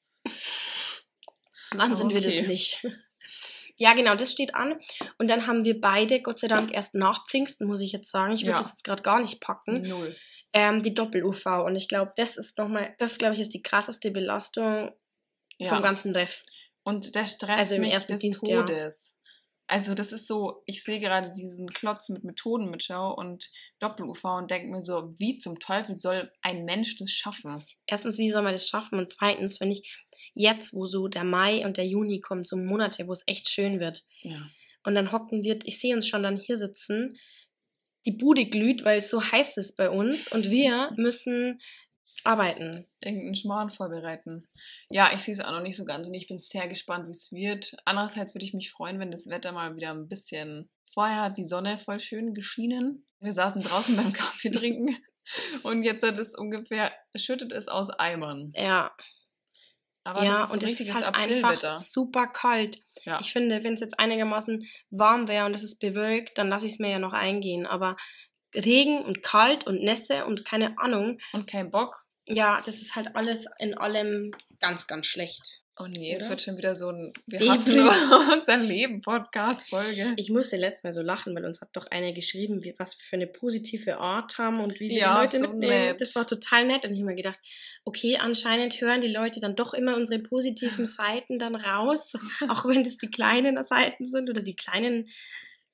Wann 1.74 1.96
sind 1.96 2.12
wir 2.12 2.20
das 2.20 2.34
Okay. 2.36 2.46
nicht? 2.46 2.86
Ja, 3.76 3.94
genau, 3.94 4.14
das 4.14 4.32
steht 4.32 4.54
an. 4.54 4.78
Und 5.18 5.28
dann 5.28 5.46
haben 5.46 5.64
wir 5.64 5.80
beide, 5.80 6.20
Gott 6.20 6.38
sei 6.38 6.48
Dank, 6.48 6.72
erst 6.74 6.94
nach 6.94 7.26
Pfingsten, 7.28 7.66
muss 7.66 7.80
ich 7.80 7.92
jetzt 7.92 8.10
sagen. 8.10 8.32
Ich 8.34 8.42
würde 8.42 8.50
Ja. 8.52 8.58
das 8.58 8.68
jetzt 8.70 8.84
gerade 8.84 9.02
gar 9.02 9.20
nicht 9.20 9.40
packen. 9.40 9.82
Null. 9.88 10.14
Ähm, 10.52 10.82
die 10.82 10.92
Doppel-UV. 10.94 11.46
Und 11.64 11.76
ich 11.76 11.88
glaube, 11.88 12.12
das 12.16 12.36
ist 12.36 12.58
nochmal, 12.58 12.94
das 12.98 13.16
glaube 13.18 13.34
ich, 13.34 13.40
ist 13.40 13.54
die 13.54 13.62
krasseste 13.62 14.10
Belastung 14.10 14.92
Ja. 15.58 15.68
vom 15.70 15.82
ganzen 15.82 16.12
Ref. 16.12 16.42
Und 16.82 17.14
der 17.14 17.26
stresst 17.26 17.58
Also 17.58 17.74
im 17.76 17.84
ersten 17.84 18.12
des 18.12 18.20
Dienstjahr. 18.20 18.66
Todes. 18.66 19.16
Also 19.70 19.94
das 19.94 20.10
ist 20.10 20.26
so, 20.26 20.64
ich 20.66 20.82
sehe 20.82 20.98
gerade 20.98 21.30
diesen 21.30 21.68
Klotz 21.68 22.08
mit 22.08 22.24
Methodenmitschau 22.24 23.14
und 23.14 23.52
Doppel-UV 23.78 24.24
und 24.24 24.50
denke 24.50 24.72
mir 24.72 24.82
so, 24.82 25.14
wie 25.18 25.38
zum 25.38 25.60
Teufel 25.60 25.96
soll 25.96 26.32
ein 26.42 26.64
Mensch 26.64 26.96
das 26.96 27.12
schaffen? 27.12 27.64
erstens, 27.86 28.18
wie 28.18 28.32
soll 28.32 28.42
man 28.42 28.52
das 28.52 28.68
schaffen? 28.68 28.98
Und 28.98 29.08
zweitens, 29.08 29.58
finde 29.58 29.76
ich, 29.76 29.96
jetzt, 30.34 30.74
wo 30.74 30.86
so 30.86 31.06
der 31.06 31.22
Mai 31.22 31.64
und 31.64 31.76
der 31.76 31.86
Juni 31.86 32.20
kommen, 32.20 32.44
so 32.44 32.56
Monate, 32.56 33.06
wo 33.06 33.12
es 33.12 33.22
echt 33.26 33.48
schön 33.48 33.78
wird. 33.78 34.02
Ja. 34.22 34.44
Und 34.82 34.96
dann 34.96 35.12
hocken 35.12 35.44
wir, 35.44 35.60
ich 35.62 35.78
sehe 35.78 35.94
uns 35.94 36.08
schon 36.08 36.24
dann 36.24 36.36
hier 36.36 36.56
sitzen, 36.56 37.16
die 38.06 38.12
Bude 38.12 38.46
glüht, 38.46 38.84
weil 38.84 38.98
es 38.98 39.08
so 39.08 39.22
heiß 39.22 39.56
ist 39.56 39.76
bei 39.76 39.88
uns 39.88 40.26
und 40.32 40.50
wir 40.50 40.90
müssen 40.96 41.60
arbeiten. 42.24 42.86
Irgendeinen 43.00 43.36
Schmarrn 43.36 43.70
vorbereiten. 43.70 44.48
Ja, 44.88 45.10
ich 45.14 45.20
sehe 45.20 45.34
es 45.34 45.40
auch 45.40 45.52
noch 45.52 45.62
nicht 45.62 45.76
so 45.76 45.84
ganz 45.84 46.06
und 46.06 46.14
ich 46.14 46.28
bin 46.28 46.38
sehr 46.38 46.68
gespannt, 46.68 47.06
wie 47.06 47.10
es 47.10 47.32
wird. 47.32 47.74
Andererseits 47.84 48.34
würde 48.34 48.44
ich 48.44 48.54
mich 48.54 48.70
freuen, 48.70 48.98
wenn 48.98 49.10
das 49.10 49.28
Wetter 49.28 49.52
mal 49.52 49.76
wieder 49.76 49.90
ein 49.90 50.08
bisschen. 50.08 50.70
Vorher 50.92 51.22
hat 51.22 51.38
die 51.38 51.46
Sonne 51.46 51.78
voll 51.78 52.00
schön 52.00 52.34
geschienen. 52.34 53.06
Wir 53.20 53.32
saßen 53.32 53.62
draußen 53.62 53.96
beim 53.96 54.12
Kaffee 54.12 54.50
trinken 54.50 54.96
und 55.62 55.82
jetzt 55.82 56.02
hat 56.02 56.18
es 56.18 56.34
ungefähr, 56.34 56.92
schüttet 57.14 57.52
es 57.52 57.68
aus 57.68 57.90
Eimern. 57.90 58.52
Ja, 58.54 58.94
Aber 60.04 60.24
ja, 60.24 60.40
das 60.40 60.48
ist 60.48 60.54
und 60.54 60.62
es 60.62 60.80
ist 60.80 60.94
halt 60.94 61.14
einfach 61.14 61.78
super 61.78 62.26
kalt. 62.26 62.82
Ja. 63.04 63.20
Ich 63.20 63.32
finde, 63.32 63.62
wenn 63.62 63.74
es 63.74 63.80
jetzt 63.80 63.98
einigermaßen 63.98 64.66
warm 64.90 65.28
wäre 65.28 65.46
und 65.46 65.54
es 65.54 65.62
ist 65.62 65.78
bewölkt, 65.78 66.36
dann 66.38 66.48
lasse 66.48 66.66
ich 66.66 66.72
es 66.72 66.78
mir 66.78 66.90
ja 66.90 66.98
noch 66.98 67.12
eingehen. 67.12 67.66
Aber 67.66 67.96
Regen 68.54 69.04
und 69.04 69.22
kalt 69.22 69.66
und 69.66 69.82
Nässe 69.82 70.26
und 70.26 70.44
keine 70.44 70.78
Ahnung, 70.78 71.18
Und 71.32 71.46
kein 71.46 71.70
Bock. 71.70 72.02
Ja, 72.32 72.62
das 72.64 72.80
ist 72.80 72.96
halt 72.96 73.14
alles 73.16 73.46
in 73.58 73.74
allem 73.76 74.32
ganz, 74.60 74.86
ganz 74.86 75.06
schlecht. 75.06 75.58
Oh 75.78 75.86
nee, 75.86 76.12
jetzt 76.12 76.28
wird 76.28 76.42
schon 76.42 76.58
wieder 76.58 76.76
so 76.76 76.90
ein 76.90 77.14
Wir 77.26 77.40
Depri- 77.40 77.48
hassen 77.88 78.32
unser 78.38 78.56
Leben 78.58 79.00
Podcast-Folge. 79.00 80.12
Ich 80.16 80.28
musste 80.28 80.58
letztes 80.58 80.84
Mal 80.84 80.92
so 80.92 81.00
lachen, 81.00 81.34
weil 81.34 81.46
uns 81.46 81.62
hat 81.62 81.70
doch 81.72 81.86
einer 81.86 82.12
geschrieben, 82.12 82.62
wie, 82.64 82.74
was 82.76 82.98
wir 82.98 83.02
für 83.02 83.16
eine 83.16 83.26
positive 83.26 83.96
Art 83.96 84.36
haben 84.36 84.60
und 84.60 84.78
wie 84.78 84.90
wir 84.90 84.98
Ja, 84.98 85.14
die 85.14 85.36
Leute 85.38 85.38
so 85.46 85.52
mitnehmen. 85.52 85.86
nett. 85.86 86.00
Das 86.02 86.14
war 86.16 86.26
total 86.26 86.66
nett. 86.66 86.84
Und 86.84 86.92
ich 86.92 86.98
habe 86.98 87.06
mir 87.10 87.14
gedacht, 87.16 87.40
okay, 87.84 88.18
anscheinend 88.18 88.78
hören 88.82 89.00
die 89.00 89.08
Leute 89.08 89.40
dann 89.40 89.56
doch 89.56 89.72
immer 89.72 89.96
unsere 89.96 90.20
positiven 90.20 90.86
Seiten 90.86 91.38
dann 91.38 91.54
raus, 91.54 92.12
auch 92.48 92.66
wenn 92.66 92.84
das 92.84 92.98
die 92.98 93.10
kleinen 93.10 93.62
Seiten 93.64 94.04
sind 94.04 94.28
oder 94.28 94.42
die 94.42 94.56
kleinen. 94.56 95.08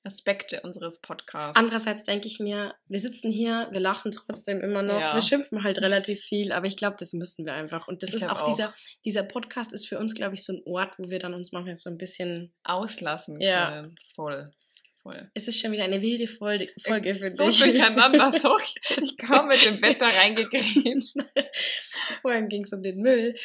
Aspekte 0.07 0.61
unseres 0.61 0.99
Podcasts. 0.99 1.55
Andererseits 1.55 2.03
denke 2.03 2.27
ich 2.27 2.39
mir, 2.39 2.73
wir 2.87 2.99
sitzen 2.99 3.31
hier, 3.31 3.67
wir 3.71 3.79
lachen 3.81 4.11
trotzdem 4.11 4.61
immer 4.61 4.81
noch, 4.81 4.99
Ja. 4.99 5.13
wir 5.13 5.21
schimpfen 5.21 5.63
halt 5.63 5.77
relativ 5.79 6.21
viel, 6.21 6.51
aber 6.51 6.65
ich 6.65 6.77
glaube, 6.77 6.95
das 6.99 7.13
müssen 7.13 7.45
wir 7.45 7.53
einfach. 7.53 7.87
Und 7.87 8.01
das 8.01 8.09
Ich 8.11 8.15
ist 8.15 8.23
auch, 8.29 8.41
auch. 8.41 8.49
dieser, 8.49 8.73
dieser 9.05 9.23
Podcast 9.23 9.73
ist 9.73 9.87
für 9.87 9.99
uns, 9.99 10.15
glaube 10.15 10.33
ich, 10.35 10.43
so 10.43 10.53
ein 10.53 10.61
Ort, 10.65 10.93
wo 10.97 11.09
wir 11.09 11.19
dann 11.19 11.33
uns 11.35 11.51
manchmal 11.51 11.75
so 11.77 11.89
ein 11.89 11.97
bisschen 11.97 12.53
Auslassen 12.63 13.39
Ja. 13.41 13.69
können. 13.69 13.95
Voll. 14.15 14.45
Voll. 15.03 15.29
Es 15.35 15.47
ist 15.47 15.59
schon 15.61 15.71
wieder 15.71 15.83
eine 15.85 16.01
wilde 16.01 16.27
Folge, 16.27 16.67
Folge 16.83 17.13
für 17.15 17.31
so 17.31 17.47
dich. 17.47 17.59
durcheinander, 17.59 18.31
sorry. 18.41 18.63
Ich 19.01 19.15
kam 19.15 19.47
mit 19.47 19.63
dem 19.63 19.79
Bett 19.79 20.01
da 20.01 20.07
reingegrätscht. 20.07 21.17
Vorhin 22.21 22.49
ging 22.49 22.63
es 22.63 22.73
um 22.73 22.81
den 22.83 22.97
Müll. 22.99 23.35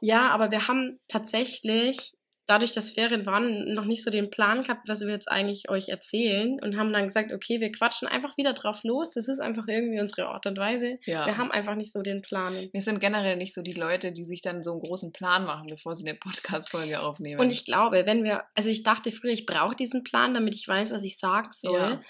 Ja, 0.00 0.28
aber 0.28 0.50
wir 0.50 0.68
haben 0.68 1.00
tatsächlich 1.08 2.12
dadurch, 2.48 2.72
dass 2.72 2.90
Ferien 2.90 3.26
waren, 3.26 3.74
noch 3.74 3.84
nicht 3.84 4.02
so 4.02 4.10
den 4.10 4.30
Plan 4.30 4.62
gehabt, 4.62 4.88
was 4.88 5.02
wir 5.02 5.10
jetzt 5.10 5.30
eigentlich 5.30 5.68
euch 5.68 5.90
erzählen 5.90 6.58
und 6.62 6.76
haben 6.76 6.92
dann 6.92 7.04
gesagt, 7.04 7.30
okay, 7.30 7.60
wir 7.60 7.70
quatschen 7.70 8.08
einfach 8.08 8.36
wieder 8.38 8.54
drauf 8.54 8.82
los. 8.84 9.12
Das 9.12 9.28
ist 9.28 9.38
einfach 9.38 9.68
irgendwie 9.68 10.00
unsere 10.00 10.26
Art 10.28 10.46
und 10.46 10.58
Weise. 10.58 10.98
Ja. 11.04 11.26
Wir 11.26 11.36
haben 11.36 11.52
einfach 11.52 11.74
nicht 11.74 11.92
so 11.92 12.00
den 12.00 12.22
Plan. 12.22 12.70
Wir 12.72 12.82
sind 12.82 13.00
generell 13.00 13.36
nicht 13.36 13.54
so 13.54 13.60
die 13.62 13.74
Leute, 13.74 14.12
die 14.12 14.24
sich 14.24 14.40
dann 14.40 14.64
so 14.64 14.72
einen 14.72 14.80
großen 14.80 15.12
Plan 15.12 15.44
machen, 15.44 15.68
bevor 15.68 15.94
sie 15.94 16.08
eine 16.08 16.18
Podcast-Folge 16.18 17.00
aufnehmen. 17.00 17.38
Und 17.38 17.50
ich 17.50 17.66
glaube, 17.66 18.06
wenn 18.06 18.24
wir, 18.24 18.44
also 18.54 18.70
ich 18.70 18.82
dachte 18.82 19.12
früher, 19.12 19.32
ich 19.32 19.44
brauche 19.44 19.76
diesen 19.76 20.02
Plan, 20.02 20.32
damit 20.32 20.54
ich 20.54 20.66
weiß, 20.66 20.90
was 20.90 21.04
ich 21.04 21.18
sagen 21.18 21.50
soll. 21.52 21.78
Ja. 21.78 22.00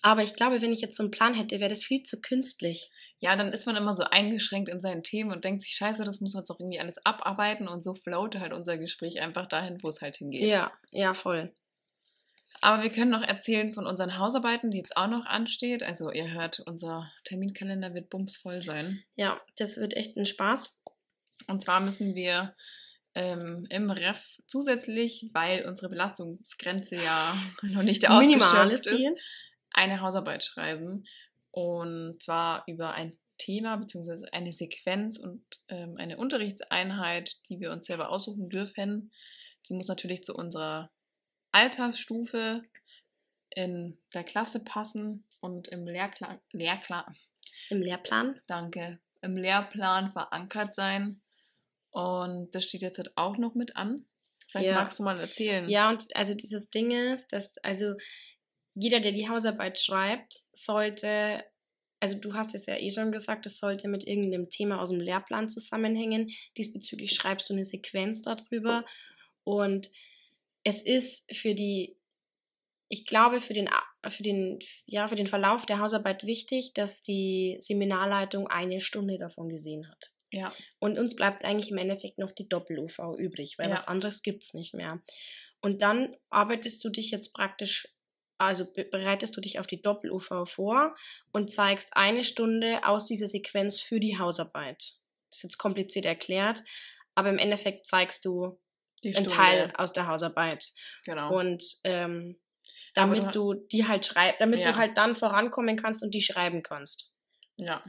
Aber 0.00 0.22
ich 0.22 0.34
glaube, 0.34 0.62
wenn 0.62 0.72
ich 0.72 0.80
jetzt 0.80 0.96
so 0.96 1.02
einen 1.02 1.12
Plan 1.12 1.34
hätte, 1.34 1.60
wäre 1.60 1.70
das 1.70 1.84
viel 1.84 2.02
zu 2.02 2.20
künstlich. 2.20 2.90
Ja, 3.22 3.36
dann 3.36 3.52
ist 3.52 3.66
man 3.66 3.76
immer 3.76 3.94
so 3.94 4.02
eingeschränkt 4.02 4.68
in 4.68 4.80
seinen 4.80 5.04
Themen 5.04 5.30
und 5.30 5.44
denkt 5.44 5.62
sich, 5.62 5.74
scheiße, 5.74 6.02
das 6.02 6.20
muss 6.20 6.34
man 6.34 6.40
jetzt 6.40 6.50
auch 6.50 6.58
irgendwie 6.58 6.80
alles 6.80 7.06
abarbeiten 7.06 7.68
und 7.68 7.84
so 7.84 7.94
float 7.94 8.40
halt 8.40 8.52
unser 8.52 8.78
Gespräch 8.78 9.20
einfach 9.20 9.46
dahin, 9.46 9.80
wo 9.80 9.88
es 9.88 10.00
halt 10.00 10.16
hingeht. 10.16 10.42
Ja, 10.42 10.72
ja, 10.90 11.14
voll. 11.14 11.54
Aber 12.60 12.82
wir 12.82 12.90
können 12.90 13.12
noch 13.12 13.22
erzählen 13.22 13.72
von 13.72 13.86
unseren 13.86 14.18
Hausarbeiten, 14.18 14.72
die 14.72 14.78
jetzt 14.78 14.96
auch 14.96 15.06
noch 15.06 15.24
ansteht. 15.24 15.84
Also 15.84 16.10
ihr 16.10 16.32
hört, 16.32 16.64
unser 16.66 17.12
Terminkalender 17.22 17.94
wird 17.94 18.10
bumsvoll 18.10 18.60
sein. 18.60 19.04
Ja, 19.14 19.40
das 19.56 19.76
wird 19.76 19.94
echt 19.94 20.16
ein 20.16 20.26
Spaß. 20.26 20.76
Und 21.46 21.62
zwar 21.62 21.78
müssen 21.78 22.16
wir 22.16 22.56
ähm, 23.14 23.68
im 23.70 23.92
Ref 23.92 24.40
zusätzlich, 24.48 25.30
weil 25.32 25.64
unsere 25.64 25.90
Belastungsgrenze 25.90 26.96
ja 26.96 27.36
noch 27.62 27.84
nicht 27.84 28.10
ausgeschöpft 28.10 28.86
ist, 28.88 29.20
eine 29.70 30.00
Hausarbeit 30.00 30.42
schreiben. 30.42 31.04
Und 31.52 32.20
zwar 32.22 32.64
über 32.66 32.94
ein 32.94 33.16
Thema 33.38 33.76
bzw. 33.76 34.28
eine 34.32 34.52
Sequenz 34.52 35.18
und 35.18 35.44
ähm, 35.68 35.96
eine 35.98 36.16
Unterrichtseinheit, 36.16 37.36
die 37.48 37.60
wir 37.60 37.70
uns 37.72 37.86
selber 37.86 38.10
aussuchen 38.10 38.48
dürfen. 38.48 39.12
Die 39.68 39.74
muss 39.74 39.88
natürlich 39.88 40.22
zu 40.22 40.34
unserer 40.34 40.90
Altersstufe 41.52 42.62
in 43.50 43.98
der 44.14 44.24
Klasse 44.24 44.60
passen 44.60 45.24
und 45.40 45.68
im 45.68 45.86
Lehrplan, 45.86 46.40
Lehrplan, 46.52 47.14
Im 47.68 47.82
Lehrplan. 47.82 48.40
danke, 48.46 49.00
im 49.20 49.36
Lehrplan 49.36 50.10
verankert 50.10 50.74
sein. 50.74 51.20
Und 51.90 52.54
das 52.54 52.64
steht 52.64 52.80
jetzt 52.82 52.96
halt 52.98 53.12
auch 53.16 53.36
noch 53.36 53.54
mit 53.54 53.76
an. 53.76 54.06
Vielleicht 54.48 54.68
Ja. 54.68 54.74
magst 54.74 54.98
du 54.98 55.02
mal 55.02 55.18
erzählen. 55.18 55.68
Ja, 55.68 55.90
und 55.90 56.16
also 56.16 56.34
dieses 56.34 56.70
Ding 56.70 56.90
ist, 56.90 57.32
dass 57.32 57.58
also 57.58 57.94
jeder, 58.74 59.00
der 59.00 59.12
die 59.12 59.28
Hausarbeit 59.28 59.78
schreibt, 59.78 60.40
sollte, 60.52 61.44
also 62.00 62.16
du 62.16 62.34
hast 62.34 62.54
es 62.54 62.66
ja 62.66 62.76
eh 62.76 62.90
schon 62.90 63.12
gesagt, 63.12 63.46
es 63.46 63.58
sollte 63.58 63.88
mit 63.88 64.06
irgendeinem 64.06 64.50
Thema 64.50 64.80
aus 64.80 64.90
dem 64.90 65.00
Lehrplan 65.00 65.48
zusammenhängen. 65.48 66.30
Diesbezüglich 66.56 67.12
schreibst 67.14 67.48
du 67.50 67.54
eine 67.54 67.64
Sequenz 67.64 68.22
darüber. 68.22 68.84
Und 69.44 69.90
es 70.64 70.82
ist 70.82 71.34
für 71.34 71.54
die, 71.54 71.96
ich 72.88 73.06
glaube, 73.06 73.40
für 73.40 73.54
den, 73.54 73.68
für 74.08 74.22
den, 74.22 74.58
ja, 74.86 75.08
für 75.08 75.16
den 75.16 75.26
Verlauf 75.26 75.66
der 75.66 75.78
Hausarbeit 75.78 76.24
wichtig, 76.24 76.72
dass 76.74 77.02
die 77.02 77.56
Seminarleitung 77.58 78.46
eine 78.48 78.80
Stunde 78.80 79.18
davon 79.18 79.48
gesehen 79.48 79.88
hat. 79.88 80.12
Ja. 80.30 80.52
Und 80.78 80.98
uns 80.98 81.14
bleibt 81.14 81.44
eigentlich 81.44 81.70
im 81.70 81.78
Endeffekt 81.78 82.18
noch 82.18 82.32
die 82.32 82.48
Doppel-UV 82.48 83.16
übrig, 83.18 83.58
weil 83.58 83.68
Ja. 83.68 83.74
was 83.74 83.86
anderes 83.86 84.22
gibt 84.22 84.44
es 84.44 84.54
nicht 84.54 84.72
mehr. 84.74 85.02
Und 85.60 85.82
dann 85.82 86.16
arbeitest 86.30 86.82
du 86.84 86.88
dich 86.88 87.10
jetzt 87.10 87.32
praktisch, 87.34 87.88
also 88.44 88.70
be- 88.72 88.84
bereitest 88.84 89.36
du 89.36 89.40
dich 89.40 89.58
auf 89.58 89.66
die 89.66 89.80
Doppel-UV 89.82 90.44
vor 90.48 90.94
und 91.32 91.50
zeigst 91.50 91.88
eine 91.92 92.24
Stunde 92.24 92.80
aus 92.84 93.06
dieser 93.06 93.28
Sequenz 93.28 93.80
für 93.80 94.00
die 94.00 94.18
Hausarbeit. 94.18 94.78
Das 95.30 95.38
ist 95.38 95.42
jetzt 95.44 95.58
kompliziert 95.58 96.04
erklärt, 96.04 96.62
aber 97.14 97.30
im 97.30 97.38
Endeffekt 97.38 97.86
zeigst 97.86 98.24
du 98.24 98.60
einen. 99.04 99.26
Teil 99.26 99.72
aus 99.76 99.92
der 99.92 100.06
Hausarbeit. 100.06 100.70
Genau. 101.04 101.34
Und 101.38 101.64
ähm, 101.84 102.38
damit 102.94 103.34
du 103.34 103.54
die 103.54 103.88
halt 103.88 104.06
schreibst, 104.06 104.40
damit 104.40 104.60
Ja. 104.60 104.72
du 104.72 104.76
halt 104.76 104.96
dann 104.96 105.14
vorankommen 105.16 105.76
kannst 105.76 106.02
und 106.02 106.12
die 106.14 106.20
schreiben 106.22 106.62
kannst. 106.62 107.14
ja. 107.56 107.82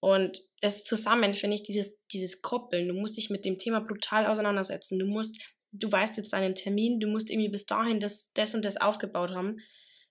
Und 0.00 0.42
das 0.60 0.82
zusammen 0.82 1.32
finde 1.32 1.54
ich 1.54 1.62
dieses, 1.62 2.04
dieses 2.08 2.42
Koppeln. 2.42 2.88
Du 2.88 2.94
musst 2.94 3.16
dich 3.16 3.30
mit 3.30 3.44
dem 3.44 3.56
Thema 3.60 3.78
brutal 3.80 4.26
auseinandersetzen. 4.26 4.98
Du 4.98 5.06
musst, 5.06 5.40
du 5.70 5.92
weißt 5.92 6.16
jetzt 6.16 6.32
deinen 6.32 6.56
Termin, 6.56 6.98
du 6.98 7.06
musst 7.06 7.30
irgendwie 7.30 7.50
bis 7.50 7.66
dahin 7.66 8.00
das, 8.00 8.32
das 8.32 8.52
und 8.56 8.64
das 8.64 8.76
aufgebaut 8.78 9.30
haben. 9.30 9.58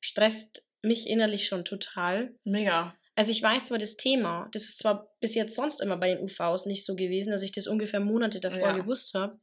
Stresst 0.02 0.64
mich 0.82 1.08
innerlich 1.08 1.48
schon 1.48 1.64
total. 1.64 2.36
Mega. 2.44 2.94
Also 3.16 3.32
ich 3.32 3.42
weiß 3.42 3.66
zwar 3.66 3.78
das 3.78 3.98
Thema, 3.98 4.50
das 4.52 4.64
ist 4.64 4.80
zwar 4.80 5.10
bis 5.20 5.36
jetzt 5.36 5.56
sonst 5.56 5.82
immer 5.82 5.98
bei 5.98 6.14
den 6.14 6.24
UVs 6.24 6.66
nicht 6.66 6.86
so 6.86 6.96
gewesen, 6.96 7.32
dass 7.32 7.42
ich 7.44 7.52
das 7.52 7.68
ungefähr 7.68 8.00
Monate 8.00 8.40
davor 8.40 8.70
Ja. 8.70 8.78
gewusst 8.78 9.14
habe, 9.14 9.40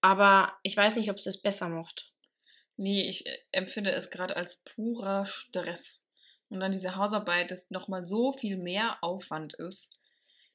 aber 0.00 0.52
ich 0.62 0.76
weiß 0.76 0.96
nicht, 0.96 1.10
ob 1.10 1.16
es 1.18 1.24
das 1.24 1.40
besser 1.40 1.68
macht. 1.68 2.10
Nee, 2.76 3.02
ich 3.02 3.26
äh, 3.26 3.38
empfinde 3.52 3.92
es 3.92 4.10
gerade 4.10 4.36
als 4.36 4.62
purer 4.64 5.26
Stress. 5.26 6.04
Und 6.48 6.60
dann 6.60 6.72
diese 6.72 6.96
Hausarbeit, 6.96 7.50
das 7.50 7.68
nochmal 7.70 8.04
so 8.06 8.32
viel 8.32 8.56
mehr 8.56 8.98
Aufwand 9.02 9.54
ist. 9.54 9.98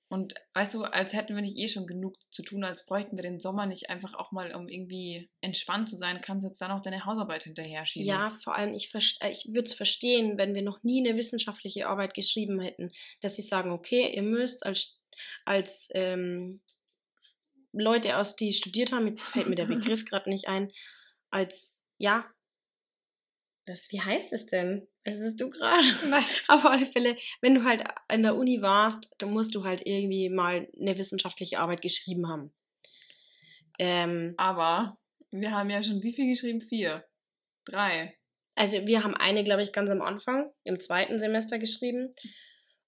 Und 0.09 0.35
weißt 0.53 0.73
du, 0.73 0.83
als 0.83 1.11
hätten 1.11 1.35
wir 1.35 1.41
nicht 1.41 1.57
eh 1.57 1.67
schon 1.67 1.85
genug 1.85 2.15
zu 2.31 2.41
tun, 2.41 2.63
als 2.63 2.85
bräuchten 2.85 3.17
wir 3.17 3.23
den 3.23 3.41
Sommer 3.41 3.65
nicht 3.65 3.89
einfach 3.89 4.15
auch 4.15 4.31
mal, 4.31 4.55
um 4.55 4.69
irgendwie 4.69 5.29
entspannt 5.41 5.89
zu 5.89 5.97
sein, 5.97 6.21
kannst 6.21 6.45
du 6.45 6.47
jetzt 6.47 6.61
dann 6.61 6.71
auch 6.71 6.81
deine 6.81 7.03
Hausarbeit 7.05 7.43
hinterher 7.43 7.85
schieben. 7.85 8.07
Ja, 8.07 8.29
vor 8.29 8.55
allem, 8.55 8.73
ich, 8.73 8.93
äh, 8.95 9.31
ich 9.31 9.47
würde 9.47 9.65
es 9.65 9.73
verstehen, 9.73 10.37
wenn 10.37 10.55
wir 10.55 10.61
noch 10.61 10.81
nie 10.81 11.05
eine 11.05 11.17
wissenschaftliche 11.17 11.87
Arbeit 11.87 12.13
geschrieben 12.13 12.61
hätten, 12.61 12.91
dass 13.19 13.35
sie 13.35 13.41
sagen, 13.41 13.71
okay, 13.71 14.13
ihr 14.15 14.23
müsst 14.23 14.65
als, 14.65 15.01
als 15.43 15.89
ähm, 15.93 16.61
Leute 17.73 18.17
aus, 18.17 18.37
die 18.37 18.53
studiert 18.53 18.93
haben, 18.93 19.07
jetzt 19.07 19.27
fällt 19.27 19.49
mir 19.49 19.55
der 19.55 19.65
Begriff 19.65 20.05
gerade 20.05 20.29
nicht 20.29 20.47
ein, 20.47 20.71
als, 21.31 21.81
ja, 21.97 22.25
das, 23.67 23.91
wie 23.91 24.01
heißt 24.01 24.33
es 24.33 24.45
denn? 24.45 24.87
Was 25.05 25.19
ist 25.19 25.39
du 25.39 25.49
gerade? 25.49 25.83
Auf 26.47 26.65
alle 26.65 26.85
Fälle, 26.85 27.17
wenn 27.41 27.55
du 27.55 27.63
halt 27.63 27.83
an 28.07 28.23
der 28.23 28.35
Uni 28.35 28.61
warst, 28.61 29.09
dann 29.19 29.31
musst 29.31 29.53
du 29.53 29.65
halt 29.65 29.85
irgendwie 29.85 30.29
mal 30.29 30.67
eine 30.79 30.97
wissenschaftliche 30.97 31.59
Arbeit 31.59 31.81
geschrieben 31.81 32.27
haben. 32.29 32.53
Ähm, 33.77 34.33
Aber 34.37 34.97
wir 35.31 35.51
haben 35.51 35.69
ja 35.69 35.83
schon 35.83 36.01
wie 36.01 36.13
viel 36.13 36.29
geschrieben? 36.29 36.61
Vier. 36.61 37.05
Drei. 37.65 38.17
Also 38.55 38.87
wir 38.87 39.03
haben 39.03 39.15
eine, 39.15 39.43
glaube 39.43 39.63
ich, 39.63 39.73
ganz 39.73 39.91
am 39.91 40.01
Anfang, 40.01 40.49
im 40.63 40.79
zweiten 40.79 41.19
Semester 41.19 41.59
geschrieben. 41.59 42.15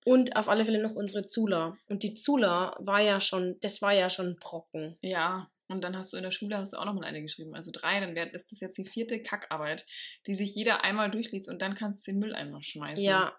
Und 0.06 0.38
auf 0.38 0.48
alle 0.48 0.64
Fälle 0.64 0.82
noch 0.82 0.96
unsere 0.96 1.26
Zula. 1.26 1.78
Und 1.88 2.04
die 2.04 2.14
Zula 2.14 2.76
war 2.80 3.02
ja 3.02 3.20
schon, 3.20 3.58
das 3.60 3.82
war 3.82 3.94
ja 3.94 4.10
schon 4.10 4.38
Brocken. 4.38 4.98
Ja. 5.02 5.52
Und 5.70 5.82
dann 5.84 5.96
hast 5.96 6.12
du 6.12 6.18
in 6.18 6.24
der 6.24 6.32
Schule 6.32 6.58
hast 6.58 6.74
du 6.74 6.78
auch 6.78 6.86
nochmal 6.86 7.06
eine 7.06 7.22
geschrieben. 7.22 7.54
Also 7.56 7.72
drei, 7.72 8.00
dann 8.00 8.16
wär, 8.16 8.34
ist 8.34 8.52
das 8.52 8.60
jetzt 8.60 8.78
die 8.78 8.86
vierte 8.86 9.22
Kackarbeit, 9.22 9.86
die 10.28 10.34
sich 10.34 10.54
jeder 10.56 10.84
einmal 10.84 11.10
durchliest 11.12 11.48
und 11.50 11.62
dann 11.62 11.76
kannst 11.76 12.06
du 12.08 12.12
den 12.12 12.20
Mülleimer 12.20 12.62
schmeißen. 12.62 13.04
Ja, 13.06 13.38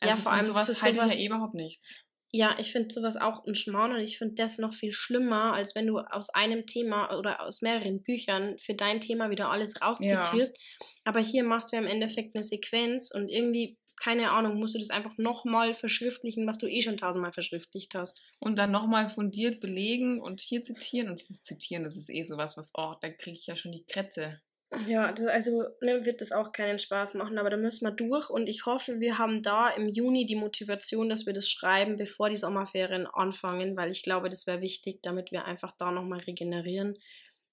Also 0.00 0.16
ja, 0.16 0.22
vor 0.22 0.32
allem 0.32 0.44
sowas 0.44 0.66
halte 0.82 0.98
ich 0.98 1.02
sowas- 1.04 1.14
ja 1.14 1.20
eh 1.20 1.26
überhaupt 1.26 1.54
nichts. 1.54 2.04
ja, 2.32 2.54
ich 2.60 2.70
finde 2.70 2.94
sowas 2.94 3.16
auch 3.16 3.44
ein 3.44 3.56
Schmarrn 3.56 3.90
und 3.92 4.00
ich 4.00 4.16
finde 4.18 4.34
das 4.36 4.58
noch 4.58 4.72
viel 4.72 4.92
schlimmer, 4.92 5.52
als 5.54 5.74
wenn 5.74 5.86
du 5.88 5.98
aus 5.98 6.30
einem 6.30 6.64
Thema 6.66 7.18
oder 7.18 7.40
aus 7.42 7.60
mehreren 7.60 8.02
Büchern 8.02 8.56
für 8.58 8.74
dein 8.74 9.00
Thema 9.00 9.30
wieder 9.30 9.50
alles 9.50 9.80
rauszitierst. 9.82 10.56
Aber 11.04 11.18
hier 11.18 11.42
machst 11.42 11.72
du 11.72 11.76
ja 11.76 11.82
im 11.82 11.88
Endeffekt 11.88 12.36
eine 12.36 12.44
Sequenz 12.44 13.10
und 13.12 13.28
irgendwie, 13.30 13.78
keine 14.00 14.30
Ahnung, 14.30 14.58
musst 14.58 14.74
du 14.74 14.78
das 14.78 14.90
einfach 14.90 15.16
nochmal 15.18 15.74
verschriftlichen, 15.74 16.46
was 16.46 16.58
du 16.58 16.66
eh 16.66 16.80
schon 16.80 16.96
tausendmal 16.96 17.32
verschriftlicht 17.32 17.94
hast. 17.94 18.22
Und 18.38 18.58
dann 18.58 18.72
nochmal 18.72 19.08
fundiert 19.08 19.60
belegen 19.60 20.20
und 20.20 20.40
hier 20.40 20.62
zitieren. 20.62 21.08
Und 21.08 21.20
dieses 21.20 21.42
Zitieren, 21.42 21.84
das 21.84 21.96
ist 21.96 22.08
eh 22.08 22.22
sowas, 22.22 22.56
was, 22.56 22.72
oh, 22.76 22.94
da 23.00 23.10
kriege 23.10 23.36
ich 23.36 23.46
ja 23.46 23.56
schon 23.56 23.72
die 23.72 23.84
Krätze. 23.84 24.40
Ja, 24.86 25.12
das, 25.12 25.26
also 25.26 25.64
ne, 25.80 26.04
wird 26.04 26.20
das 26.20 26.30
auch 26.30 26.52
keinen 26.52 26.78
Spaß 26.78 27.14
machen, 27.14 27.38
aber 27.38 27.50
da 27.50 27.56
müssen 27.56 27.84
wir 27.84 27.90
durch 27.90 28.30
und 28.30 28.46
ich 28.46 28.66
hoffe, 28.66 29.00
wir 29.00 29.18
haben 29.18 29.42
da 29.42 29.68
im 29.68 29.88
Juni 29.88 30.26
die 30.26 30.36
Motivation, 30.36 31.08
dass 31.08 31.26
wir 31.26 31.32
das 31.32 31.48
schreiben, 31.48 31.96
bevor 31.96 32.30
die 32.30 32.36
Sommerferien 32.36 33.08
anfangen, 33.08 33.76
weil 33.76 33.90
ich 33.90 34.04
glaube, 34.04 34.28
das 34.28 34.46
wäre 34.46 34.62
wichtig, 34.62 35.02
damit 35.02 35.32
wir 35.32 35.44
einfach 35.44 35.72
da 35.76 35.90
nochmal 35.90 36.20
regenerieren, 36.20 36.96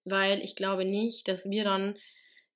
weil 0.04 0.44
ich 0.44 0.56
glaube 0.56 0.86
nicht, 0.86 1.28
dass 1.28 1.50
wir 1.50 1.64
dann 1.64 1.98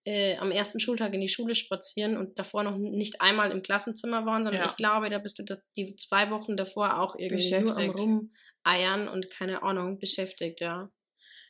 äh, 0.05 0.37
am 0.37 0.51
ersten 0.51 0.79
Schultag 0.79 1.13
in 1.13 1.21
die 1.21 1.29
Schule 1.29 1.55
spazieren 1.55 2.17
und 2.17 2.37
davor 2.39 2.63
noch 2.63 2.77
nicht 2.77 3.21
einmal 3.21 3.51
im 3.51 3.61
Klassenzimmer 3.61 4.25
waren, 4.25 4.43
sondern 4.43 4.63
Ja. 4.63 4.69
ich 4.69 4.75
glaube, 4.75 5.09
da 5.09 5.19
bist 5.19 5.39
du 5.39 5.43
da, 5.43 5.57
die 5.77 5.95
zwei 5.95 6.31
Wochen 6.31 6.57
davor 6.57 6.99
auch 6.99 7.15
irgendwie 7.17 7.59
nur 7.59 7.77
am. 7.77 7.89
Rumeiern 8.65 9.07
und 9.07 9.29
keine 9.29 9.63
Ahnung, 9.63 9.99
beschäftigt, 9.99 10.59
ja. 10.61 10.89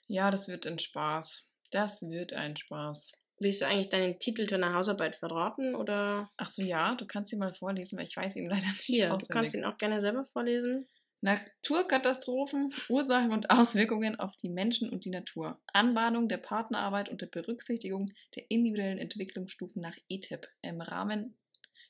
Ja, 0.08 0.32
das 0.32 0.50
wird 0.50 0.68
ein 0.68 0.80
Spaß. 0.80 1.46
Das 1.72 2.02
wird 2.02 2.34
ein 2.34 2.58
Spaß. 2.58 3.12
Willst 3.40 3.62
du 3.62 3.66
eigentlich 3.66 3.90
deinen 3.90 4.20
Titel 4.20 4.46
deiner 4.46 4.74
Hausarbeit 4.74 5.16
verraten 5.16 5.74
oder? 5.74 6.30
Ach 6.38 6.48
so, 6.48 6.62
ja, 6.62 6.96
du 6.96 7.08
kannst 7.08 7.32
ihn 7.34 7.40
mal 7.40 7.54
vorlesen, 7.54 7.98
weil 7.98 8.06
ich 8.06 8.16
weiß 8.16 8.36
ihn 8.36 8.50
leider 8.50 8.68
nicht 8.68 8.82
Hier, 8.82 9.10
du 9.10 9.26
kannst 9.28 9.56
ihn 9.56 9.64
auch 9.66 9.78
gerne 9.78 10.00
selber 10.00 10.26
vorlesen. 10.26 10.88
Naturkatastrophen, 11.22 12.74
Ursachen 12.90 13.32
und 13.32 13.50
Auswirkungen 13.52 14.20
auf 14.20 14.36
die 14.38 14.50
Menschen 14.50 14.90
und 14.90 15.06
die 15.06 15.12
Natur. 15.12 15.62
Anbahnung 15.72 16.28
der 16.28 16.38
Partnerarbeit 16.38 17.10
unter 17.10 17.28
Berücksichtigung 17.28 18.12
der 18.36 18.50
individuellen 18.50 18.98
Entwicklungsstufen 18.98 19.82
nach 19.82 19.96
ETIP 20.10 20.48
im 20.62 20.82
Rahmen 20.82 21.38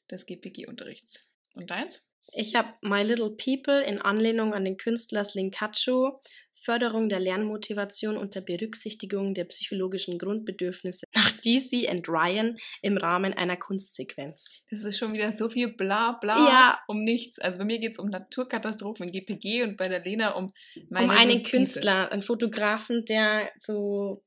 des 0.10 0.26
GPG-Unterrichts. 0.26 1.34
Und 1.54 1.72
deins? 1.72 2.06
Ich 2.32 2.56
habe 2.56 2.74
My 2.82 3.04
Little 3.04 3.36
People 3.36 3.82
in 3.84 4.00
Anlehnung 4.00 4.54
an 4.54 4.66
den 4.66 4.78
Künstler 4.78 5.24
Slinkacho 5.24 6.22
Förderung 6.64 7.10
der 7.10 7.20
Lernmotivation 7.20 8.18
unter 8.18 8.40
Berücksichtigung 8.40 9.34
der 9.34 9.46
psychologischen 9.46 10.20
Grundbedürfnisse 10.20 11.08
nach 11.16 11.32
DC 11.32 11.90
and 11.90 12.08
Ryan 12.08 12.58
im 12.82 12.98
Rahmen 12.98 13.34
einer 13.34 13.58
Kunstsequenz. 13.58 14.62
Das 14.70 14.84
ist 14.84 15.00
schon 15.00 15.14
wieder 15.14 15.32
so 15.32 15.50
viel 15.50 15.74
bla 15.74 16.14
bla 16.14 16.36
Ja. 16.36 16.80
um 16.88 17.04
nichts. 17.04 17.40
Also 17.40 17.60
bei 17.60 17.66
mir 17.66 17.80
geht 17.80 17.94
es 17.94 18.00
um 18.00 18.10
Naturkatastrophen 18.10 19.08
in 19.08 19.12
GPG 19.12 19.64
und 19.64 19.78
bei 19.78 19.90
der 19.90 20.04
Lena 20.04 20.36
um 20.36 20.52
meine 20.90 21.06
um 21.06 21.10
einen 21.12 21.42
People. 21.42 21.60
Künstler, 21.60 22.12
einen 22.12 22.22
Fotografen, 22.22 23.06
der 23.06 23.50
so 23.58 24.24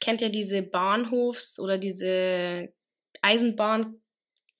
kennt 0.00 0.22
ja 0.22 0.30
diese 0.30 0.62
Bahnhofs 0.62 1.58
oder 1.60 1.76
diese 1.76 2.72
Eisenbahn. 3.20 4.00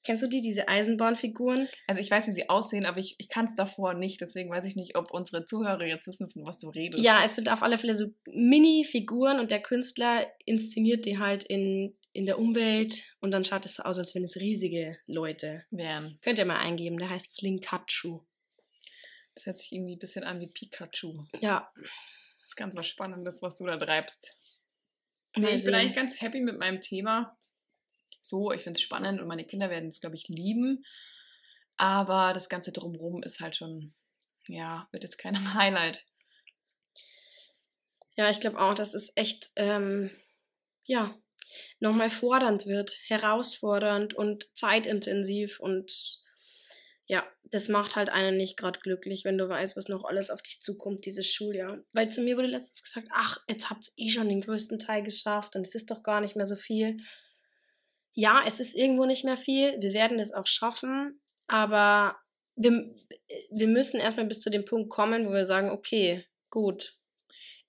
Kennst 0.03 0.23
du 0.25 0.29
die, 0.29 0.41
diese 0.41 0.67
Eisenbahnfiguren? 0.69 1.69
Also 1.87 2.01
ich 2.01 2.11
weiß, 2.11 2.27
wie 2.27 2.33
sie 2.33 2.49
aussehen, 2.49 2.87
aber 2.87 2.99
ich, 2.99 3.17
ich 3.19 3.29
kann 3.29 3.45
es 3.47 3.55
davor 3.55 3.93
nicht. 3.95 4.21
Deswegen 4.21 4.51
weiß 4.51 4.65
ich 4.65 4.75
nicht, 4.77 4.97
ob 4.97 5.13
unsere 5.13 5.45
Zuhörer 5.45 5.85
jetzt 5.85 6.07
wissen, 6.07 6.31
von 6.31 6.45
was 6.47 6.59
du 6.59 6.71
redest. 6.71 7.05
Ja, 7.05 7.23
es 7.25 7.35
sind 7.35 7.51
auf 7.51 7.63
alle 7.63 7.77
Fälle 7.77 7.95
so 7.95 8.07
Mini-Figuren 8.27 9.39
und 9.41 9.51
der 9.51 9.61
Künstler 9.61 10.27
inszeniert 10.47 11.05
die 11.05 11.19
halt 11.19 11.43
in, 11.45 11.97
in 12.13 12.25
der 12.27 12.39
Umwelt 12.39 13.03
und 13.21 13.31
dann 13.31 13.45
schaut 13.45 13.67
es 13.67 13.75
so 13.75 13.83
aus, 13.83 13.99
als 13.99 14.15
wenn 14.15 14.25
es 14.25 14.37
riesige 14.37 14.97
Leute. 15.07 15.65
wären. 15.71 16.19
Könnt 16.23 16.39
ihr 16.39 16.47
mal 16.47 16.59
eingeben, 16.59 16.99
der 16.99 17.11
heißt 17.11 17.37
Slinkachu. 17.37 18.21
Das 19.35 19.47
hört 19.47 19.59
sich 19.59 19.71
irgendwie 19.73 19.97
ein 19.97 20.01
bisschen 20.01 20.25
an 20.25 20.41
wie 20.41 20.49
Pikachu. 20.49 21.25
Ja, 21.41 21.71
Das 21.77 22.49
ist 22.49 22.57
ganz 22.57 22.75
was 22.75 22.87
Spannendes, 22.87 23.43
was 23.43 23.55
du 23.55 23.65
da 23.67 23.77
treibst. 23.77 24.37
Nee, 25.37 25.51
ich 25.55 25.65
bin 25.65 25.75
eigentlich 25.75 25.95
ganz 25.95 26.21
happy 26.21 26.41
mit 26.41 26.59
meinem 26.59 26.81
Thema. 26.81 27.37
So, 28.21 28.53
ich 28.53 28.63
finde 28.63 28.79
es 28.79 28.83
spannend 28.83 29.21
und 29.21 29.29
meine 29.29 29.45
Kinder 29.45 29.71
werden 29.71 29.89
es, 29.89 30.01
glaube 30.01 30.17
ich, 30.17 30.29
lieben. 30.29 30.85
Aber 31.77 32.33
das 32.35 32.49
Ganze 32.49 32.73
drumherum 32.73 33.23
ist 33.23 33.41
halt 33.41 33.57
schon, 33.57 33.95
ja, 34.47 34.89
wird 34.93 35.03
jetzt 35.03 35.19
kein 35.19 35.35
Highlight. 35.55 36.05
Ja, 38.17 38.29
ich 38.31 38.41
glaube 38.41 38.61
auch, 38.61 38.75
dass 38.75 38.95
es 38.95 39.13
echt, 39.15 39.49
ähm, 39.57 40.11
ja, 40.85 41.15
nochmal 41.79 42.11
fordernd 42.11 42.67
wird, 42.67 42.97
herausfordernd 43.07 44.15
und 44.15 44.47
zeitintensiv 44.55 45.59
und 45.59 46.21
ja, 47.07 47.27
das 47.43 47.69
macht 47.69 47.97
halt 47.97 48.09
einen 48.09 48.37
nicht 48.37 48.57
gerade 48.57 48.79
glücklich, 48.79 49.25
wenn 49.25 49.37
du 49.37 49.49
weißt, 49.49 49.77
was 49.77 49.89
noch 49.89 50.05
alles 50.05 50.31
auf 50.31 50.43
dich 50.43 50.61
zukommt, 50.61 51.07
dieses 51.07 51.27
Schuljahr. 51.27 51.83
Weil 51.93 52.13
zu 52.13 52.21
mir 52.21 52.37
wurde 52.37 52.47
letztens 52.47 52.85
gesagt, 52.85 53.09
ach, 53.11 53.39
jetzt 53.49 53.69
habt 53.69 53.89
ihr 53.97 54.07
eh 54.07 54.11
schon 54.11 54.29
den 54.29 54.41
größten 54.41 54.79
Teil 54.79 55.03
geschafft 55.03 55.57
und 55.57 55.67
es 55.67 55.75
ist 55.75 55.91
doch 55.91 56.05
gar 56.05 56.21
nicht 56.21 56.37
mehr 56.37 56.47
so 56.47 56.55
viel. 56.55 56.99
Ja, 58.13 58.43
es 58.47 58.61
ist 58.61 58.75
irgendwo 58.75 59.05
nicht 59.05 59.25
mehr 59.25 59.37
viel, 59.37 59.81
wir 59.81 59.93
werden 59.93 60.19
das 60.19 60.33
auch 60.33 60.47
schaffen, 60.47 61.21
aber 61.47 62.17
wir, 62.57 62.95
wir 63.51 63.69
müssen 63.69 64.01
erstmal 64.01 64.27
bis 64.27 64.41
zu 64.41 64.51
dem 64.51 64.65
Punkt 64.65 64.91
kommen, 64.91 65.27
wo 65.27 65.33
wir 65.33 65.47
sagen, 65.47 65.71
okay, 65.71 66.27
gut, 66.51 66.99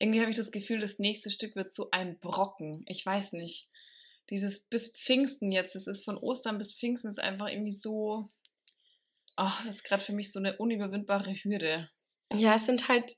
Irgendwie 0.01 0.19
habe 0.19 0.31
ich 0.31 0.37
das 0.37 0.51
Gefühl, 0.51 0.79
das 0.79 0.97
nächste 0.97 1.29
Stück 1.29 1.55
wird 1.55 1.71
so 1.71 1.91
ein 1.91 2.17
Brocken. 2.19 2.83
Ich 2.87 3.05
weiß 3.05 3.33
nicht. 3.33 3.69
Dieses 4.31 4.61
bis 4.61 4.87
Pfingsten 4.87 5.51
jetzt, 5.51 5.75
das 5.75 5.85
ist 5.85 6.05
von 6.05 6.17
Ostern 6.17 6.57
bis 6.57 6.73
Pfingsten, 6.73 7.07
ist 7.07 7.19
einfach 7.19 7.47
irgendwie 7.47 7.71
so. 7.71 8.27
Ach, 9.35 9.63
das 9.63 9.75
ist 9.75 9.83
gerade 9.83 10.03
für 10.03 10.13
mich 10.13 10.31
so 10.31 10.39
eine 10.39 10.57
unüberwindbare 10.57 11.31
Hürde. 11.35 11.87
Ja, 12.33 12.55
es 12.55 12.65
sind 12.65 12.87
halt 12.87 13.13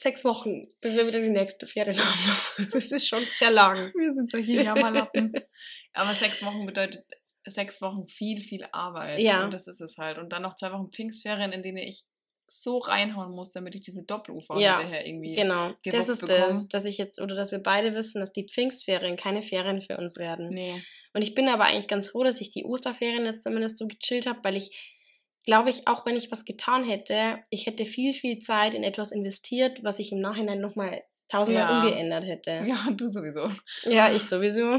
sechs 0.00 0.24
Wochen, 0.24 0.66
bis 0.80 0.94
wir 0.94 1.06
wieder 1.06 1.20
die 1.20 1.28
nächste 1.28 1.66
Ferien 1.66 1.98
haben. 2.04 2.70
Das 2.72 2.90
ist 2.90 3.06
schon 3.06 3.24
sehr 3.30 3.50
lang. 3.50 3.92
Wir 3.94 4.14
sind 4.14 4.30
solche 4.30 4.62
Jammerlappen. 4.62 5.32
Aber 5.92 6.12
sechs 6.14 6.42
Wochen 6.42 6.64
bedeutet 6.66 7.04
sechs 7.46 7.80
Wochen 7.80 8.06
viel, 8.08 8.40
viel 8.40 8.66
Arbeit. 8.72 9.18
Ja. 9.18 9.44
Und 9.44 9.54
das 9.54 9.66
ist 9.66 9.80
es 9.80 9.98
halt. 9.98 10.18
Und 10.18 10.30
dann 10.32 10.42
noch 10.42 10.56
zwei 10.56 10.72
Wochen 10.72 10.90
Pfingstferien, 10.90 11.52
in 11.52 11.62
denen 11.62 11.78
ich 11.78 12.04
so 12.46 12.78
reinhauen 12.78 13.34
muss, 13.34 13.52
damit 13.52 13.74
ich 13.74 13.82
diese 13.82 14.02
Doppel-UV 14.02 14.58
Ja, 14.58 14.78
hinterher 14.78 15.06
irgendwie. 15.06 15.34
Genau, 15.34 15.72
das 15.84 16.08
ist 16.08 16.22
bekommen. 16.22 16.40
das, 16.40 16.68
dass 16.68 16.84
ich 16.84 16.98
jetzt, 16.98 17.20
oder 17.20 17.36
dass 17.36 17.52
wir 17.52 17.62
beide 17.62 17.94
wissen, 17.94 18.20
dass 18.20 18.32
die 18.32 18.48
Pfingstferien 18.48 19.16
keine 19.16 19.42
Ferien 19.42 19.80
für 19.80 19.96
uns 19.98 20.16
werden. 20.16 20.48
Nee. 20.48 20.82
Und 21.12 21.22
ich 21.22 21.34
bin 21.34 21.48
aber 21.48 21.64
eigentlich 21.64 21.88
ganz 21.88 22.08
froh, 22.08 22.24
dass 22.24 22.40
ich 22.40 22.50
die 22.50 22.64
Osterferien 22.64 23.24
jetzt 23.24 23.44
zumindest 23.44 23.78
so 23.78 23.86
gechillt 23.86 24.26
habe, 24.26 24.40
weil 24.42 24.56
ich 24.56 24.98
glaube 25.44 25.70
ich, 25.70 25.86
auch 25.88 26.04
wenn 26.06 26.16
ich 26.16 26.30
was 26.30 26.44
getan 26.44 26.84
hätte, 26.84 27.38
ich 27.50 27.66
hätte 27.66 27.84
viel, 27.84 28.12
viel 28.12 28.38
Zeit 28.40 28.74
in 28.74 28.82
etwas 28.84 29.12
investiert, 29.12 29.82
was 29.82 29.98
ich 29.98 30.12
im 30.12 30.20
Nachhinein 30.20 30.60
nochmal 30.60 31.02
tausendmal 31.28 31.68
Ja. 31.70 31.80
umgeändert 31.80 32.24
hätte. 32.26 32.64
Ja, 32.66 32.88
du 32.92 33.06
sowieso. 33.06 33.50
Ja, 33.84 34.10
ich 34.12 34.22
sowieso. 34.22 34.78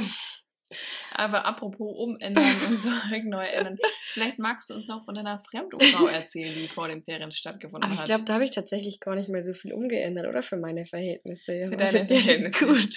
Aber 1.13 1.45
apropos 1.45 1.97
umändern 1.97 2.45
und 2.69 2.77
so 2.81 2.89
neu 3.25 3.45
ändern. 3.45 3.77
Vielleicht 4.05 4.39
magst 4.39 4.69
du 4.69 4.73
uns 4.73 4.87
noch 4.87 5.03
von 5.03 5.15
deiner 5.15 5.39
Fremd-UV 5.39 6.09
erzählen, 6.09 6.53
die 6.53 6.67
vor 6.69 6.87
den 6.87 7.03
Ferien 7.03 7.31
stattgefunden 7.33 7.83
Aber 7.83 7.93
ich 7.93 7.99
hat. 7.99 8.05
glaube, 8.05 8.23
da 8.23 8.35
habe 8.35 8.45
ich 8.45 8.51
tatsächlich 8.51 9.01
gar 9.01 9.15
nicht 9.15 9.27
mehr 9.27 9.41
so 9.41 9.51
viel 9.53 9.73
umgeändert, 9.73 10.27
oder? 10.27 10.41
Für 10.43 10.55
meine 10.55 10.85
Verhältnisse. 10.85 11.67
Für 11.67 11.77
Also, 11.77 11.97
deine 11.97 12.07
Verhältnisse. 12.07 12.65
Gut. 12.65 12.95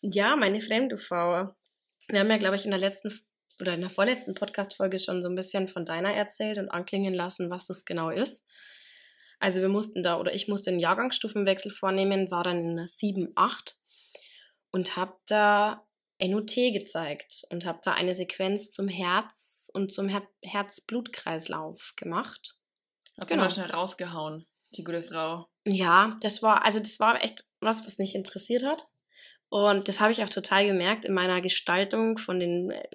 Ja, 0.00 0.34
meine 0.34 0.60
Fremd-UV. 0.60 1.10
Wir 2.08 2.20
haben 2.20 2.30
ja, 2.30 2.36
glaube 2.38 2.56
ich, 2.56 2.64
in 2.64 2.70
der 2.72 2.80
letzten 2.80 3.12
oder 3.60 3.74
in 3.74 3.80
der 3.80 3.90
vorletzten 3.90 4.34
Podcast-Folge 4.34 4.98
schon 4.98 5.22
so 5.22 5.28
ein 5.28 5.34
bisschen 5.34 5.68
von 5.68 5.84
deiner 5.84 6.14
erzählt 6.14 6.58
und 6.58 6.68
anklingen 6.68 7.14
lassen, 7.14 7.50
was 7.50 7.66
das 7.66 7.84
genau 7.84 8.10
ist. 8.10 8.46
Also 9.40 9.60
wir 9.60 9.68
mussten 9.68 10.02
da, 10.02 10.18
oder 10.18 10.34
ich 10.34 10.48
musste 10.48 10.70
einen 10.70 10.80
Jahrgangsstufenwechsel 10.80 11.70
vornehmen, 11.70 12.30
war 12.30 12.42
dann 12.42 12.58
in 12.58 12.70
einer 12.70 12.88
7, 12.88 13.32
8 13.36 13.76
und 14.70 14.96
habe 14.96 15.14
da 15.26 15.86
NOT 16.20 16.54
gezeigt 16.72 17.44
und 17.50 17.64
habe 17.64 17.78
da 17.84 17.92
eine 17.92 18.14
Sequenz 18.14 18.70
zum 18.70 18.88
Herz 18.88 19.70
und 19.72 19.92
zum 19.92 20.08
Her 20.08 20.26
Herz-Blut-Kreislauf 20.42 21.92
gemacht. 21.96 22.56
Hat 23.18 23.28
sie 23.28 23.34
genau. 23.34 23.44
mal 23.44 23.50
schnell 23.50 23.70
rausgehauen, 23.70 24.46
die 24.70 24.82
gute 24.82 25.02
Frau. 25.02 25.46
Ja, 25.64 26.16
das 26.20 26.42
war, 26.42 26.64
also 26.64 26.80
das 26.80 26.98
war 26.98 27.22
echt 27.22 27.44
was, 27.60 27.86
was 27.86 27.98
mich 27.98 28.14
interessiert 28.14 28.64
hat. 28.64 28.86
Und 29.50 29.88
das 29.88 30.00
habe 30.00 30.12
ich 30.12 30.22
auch 30.22 30.28
total 30.28 30.66
gemerkt 30.66 31.04
in 31.04 31.14
meiner 31.14 31.40
Gestaltung 31.40 32.18
von 32.18 32.38
den 32.38 32.70
äh, 32.70 32.88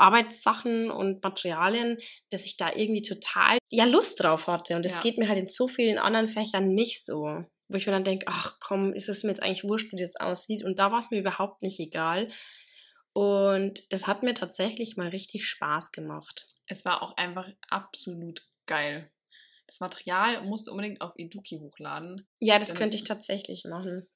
Arbeitssachen 0.00 0.90
und 0.90 1.22
Materialien, 1.22 1.98
dass 2.30 2.44
ich 2.44 2.56
da 2.56 2.72
irgendwie 2.74 3.02
total 3.02 3.58
ja 3.70 3.84
Lust 3.84 4.22
drauf 4.22 4.46
hatte. 4.46 4.76
Und 4.76 4.84
das 4.84 4.94
Ja. 4.94 5.00
geht 5.00 5.18
mir 5.18 5.28
halt 5.28 5.38
in 5.38 5.46
so 5.46 5.68
vielen 5.68 5.98
anderen 5.98 6.26
Fächern 6.26 6.68
nicht 6.74 7.04
so. 7.04 7.44
Wo 7.68 7.76
ich 7.76 7.86
mir 7.86 7.92
dann 7.92 8.04
denke, 8.04 8.26
ach 8.28 8.58
komm, 8.58 8.92
ist 8.92 9.08
es 9.08 9.22
mir 9.22 9.30
jetzt 9.30 9.42
eigentlich 9.42 9.62
wurscht, 9.64 9.92
wie 9.92 9.96
das 9.96 10.16
aussieht. 10.16 10.64
Und 10.64 10.78
da 10.78 10.90
war 10.90 10.98
es 10.98 11.10
mir 11.10 11.20
überhaupt 11.20 11.62
nicht 11.62 11.78
egal. 11.78 12.28
Und 13.12 13.92
das 13.92 14.06
hat 14.06 14.22
mir 14.22 14.34
tatsächlich 14.34 14.96
mal 14.96 15.08
richtig 15.08 15.46
Spaß 15.46 15.92
gemacht. 15.92 16.46
Es 16.66 16.84
war 16.84 17.02
auch 17.02 17.16
einfach 17.16 17.48
absolut 17.68 18.46
geil. 18.66 19.10
Das 19.66 19.80
Material 19.80 20.42
musst 20.44 20.66
du 20.66 20.72
unbedingt 20.72 21.00
auf 21.00 21.12
Eduki 21.16 21.58
hochladen. 21.60 22.26
Ja, 22.40 22.58
das 22.58 22.74
könnte 22.74 22.96
ich 22.96 23.04
tatsächlich 23.04 23.64
machen. 23.64 24.08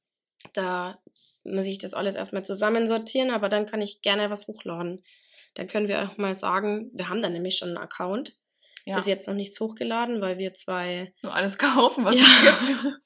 Da 0.53 1.01
muss 1.44 1.66
ich 1.66 1.79
das 1.79 1.94
alles 1.94 2.16
erstmal 2.16 2.44
zusammensortieren, 2.44 3.31
aber 3.31 3.49
dann 3.49 3.66
kann 3.66 3.81
ich 3.81 4.03
gerne 4.03 4.31
was 4.31 4.49
hochladen. 4.49 5.03
Dann 5.54 5.66
können 5.68 5.88
wir 5.88 6.02
auch 6.02 6.16
mal 6.16 6.34
sagen, 6.34 6.90
wir 6.94 7.08
haben 7.08 7.22
da 7.22 7.28
nämlich 7.28 7.56
schon 7.56 7.68
einen 7.68 7.78
Account. 7.78 8.36
Ja, 8.86 8.96
Bis 8.96 9.06
jetzt 9.06 9.26
noch 9.28 9.34
nichts 9.34 9.58
hochgeladen, 9.60 10.20
weil 10.20 10.36
wir 10.38 10.52
zwei. 10.54 11.14
nur 11.22 11.34
alles 11.34 11.56
kaufen, 11.58 12.04
was 12.04 12.16
Ja. 12.16 12.22
es 12.24 12.66
gibt. 12.68 12.86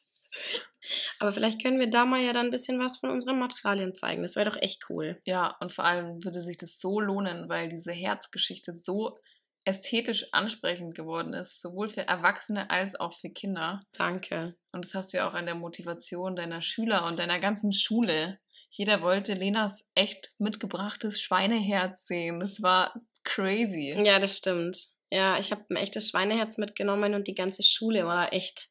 Aber 1.19 1.33
vielleicht 1.33 1.63
können 1.63 1.81
wir 1.81 1.91
da 1.91 2.05
mal 2.05 2.21
ja 2.21 2.33
dann 2.33 2.47
ein 2.47 2.51
bisschen 2.51 2.79
was 2.81 2.99
von 2.99 3.11
unseren 3.11 3.39
Materialien 3.39 3.95
zeigen. 3.95 4.23
Das 4.23 4.37
wäre 4.37 4.49
doch 4.51 4.57
echt 4.57 4.87
cool. 4.89 5.21
Ja, 5.27 5.57
und 5.61 5.73
vor 5.73 5.85
allem 5.85 6.25
würde 6.25 6.41
sich 6.41 6.57
das 6.57 6.79
so 6.79 7.01
lohnen, 7.01 7.49
weil 7.49 7.69
diese 7.69 7.93
Herzgeschichte 7.93 8.73
so 8.75 9.17
ästhetisch 9.65 10.27
ansprechend 10.33 10.95
geworden 10.95 11.35
ist, 11.35 11.61
sowohl 11.61 11.89
für 11.89 12.07
Erwachsene 12.07 12.71
als 12.71 12.99
auch 12.99 13.13
für 13.13 13.29
Kinder. 13.29 13.81
Danke. 13.93 14.55
Und 14.73 14.85
das 14.85 14.95
hast 14.95 15.13
du 15.13 15.19
ja 15.19 15.29
auch 15.29 15.35
an 15.35 15.45
der 15.47 15.57
Motivation 15.57 16.37
deiner 16.37 16.63
Schüler 16.63 17.05
und 17.05 17.19
deiner 17.19 17.39
ganzen 17.39 17.73
Schule. 17.73 18.39
Jeder 18.71 19.03
wollte 19.03 19.35
Lenas 19.35 19.85
echt 19.95 20.33
mitgebrachtes 20.39 21.21
Schweineherz 21.21 22.07
sehen. 22.07 22.41
Das 22.41 22.63
war 22.63 22.95
crazy. 23.25 23.95
Ja, 24.05 24.19
das 24.19 24.37
stimmt. 24.37 24.79
Ja, 25.11 25.39
ich 25.39 25.51
habe 25.51 25.65
ein 25.71 25.77
echtes 25.77 26.11
Schweineherz 26.11 26.59
mitgenommen 26.59 27.15
und 27.15 27.27
die 27.29 27.35
ganze 27.35 27.63
Schule 27.63 28.05
war 28.05 28.33
echt, 28.33 28.69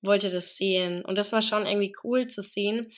wollte 0.00 0.30
das 0.30 0.56
sehen. 0.56 1.04
Und 1.04 1.16
das 1.16 1.32
war 1.32 1.42
schon 1.42 1.66
irgendwie 1.66 1.92
cool 2.04 2.28
zu 2.28 2.40
sehen, 2.40 2.88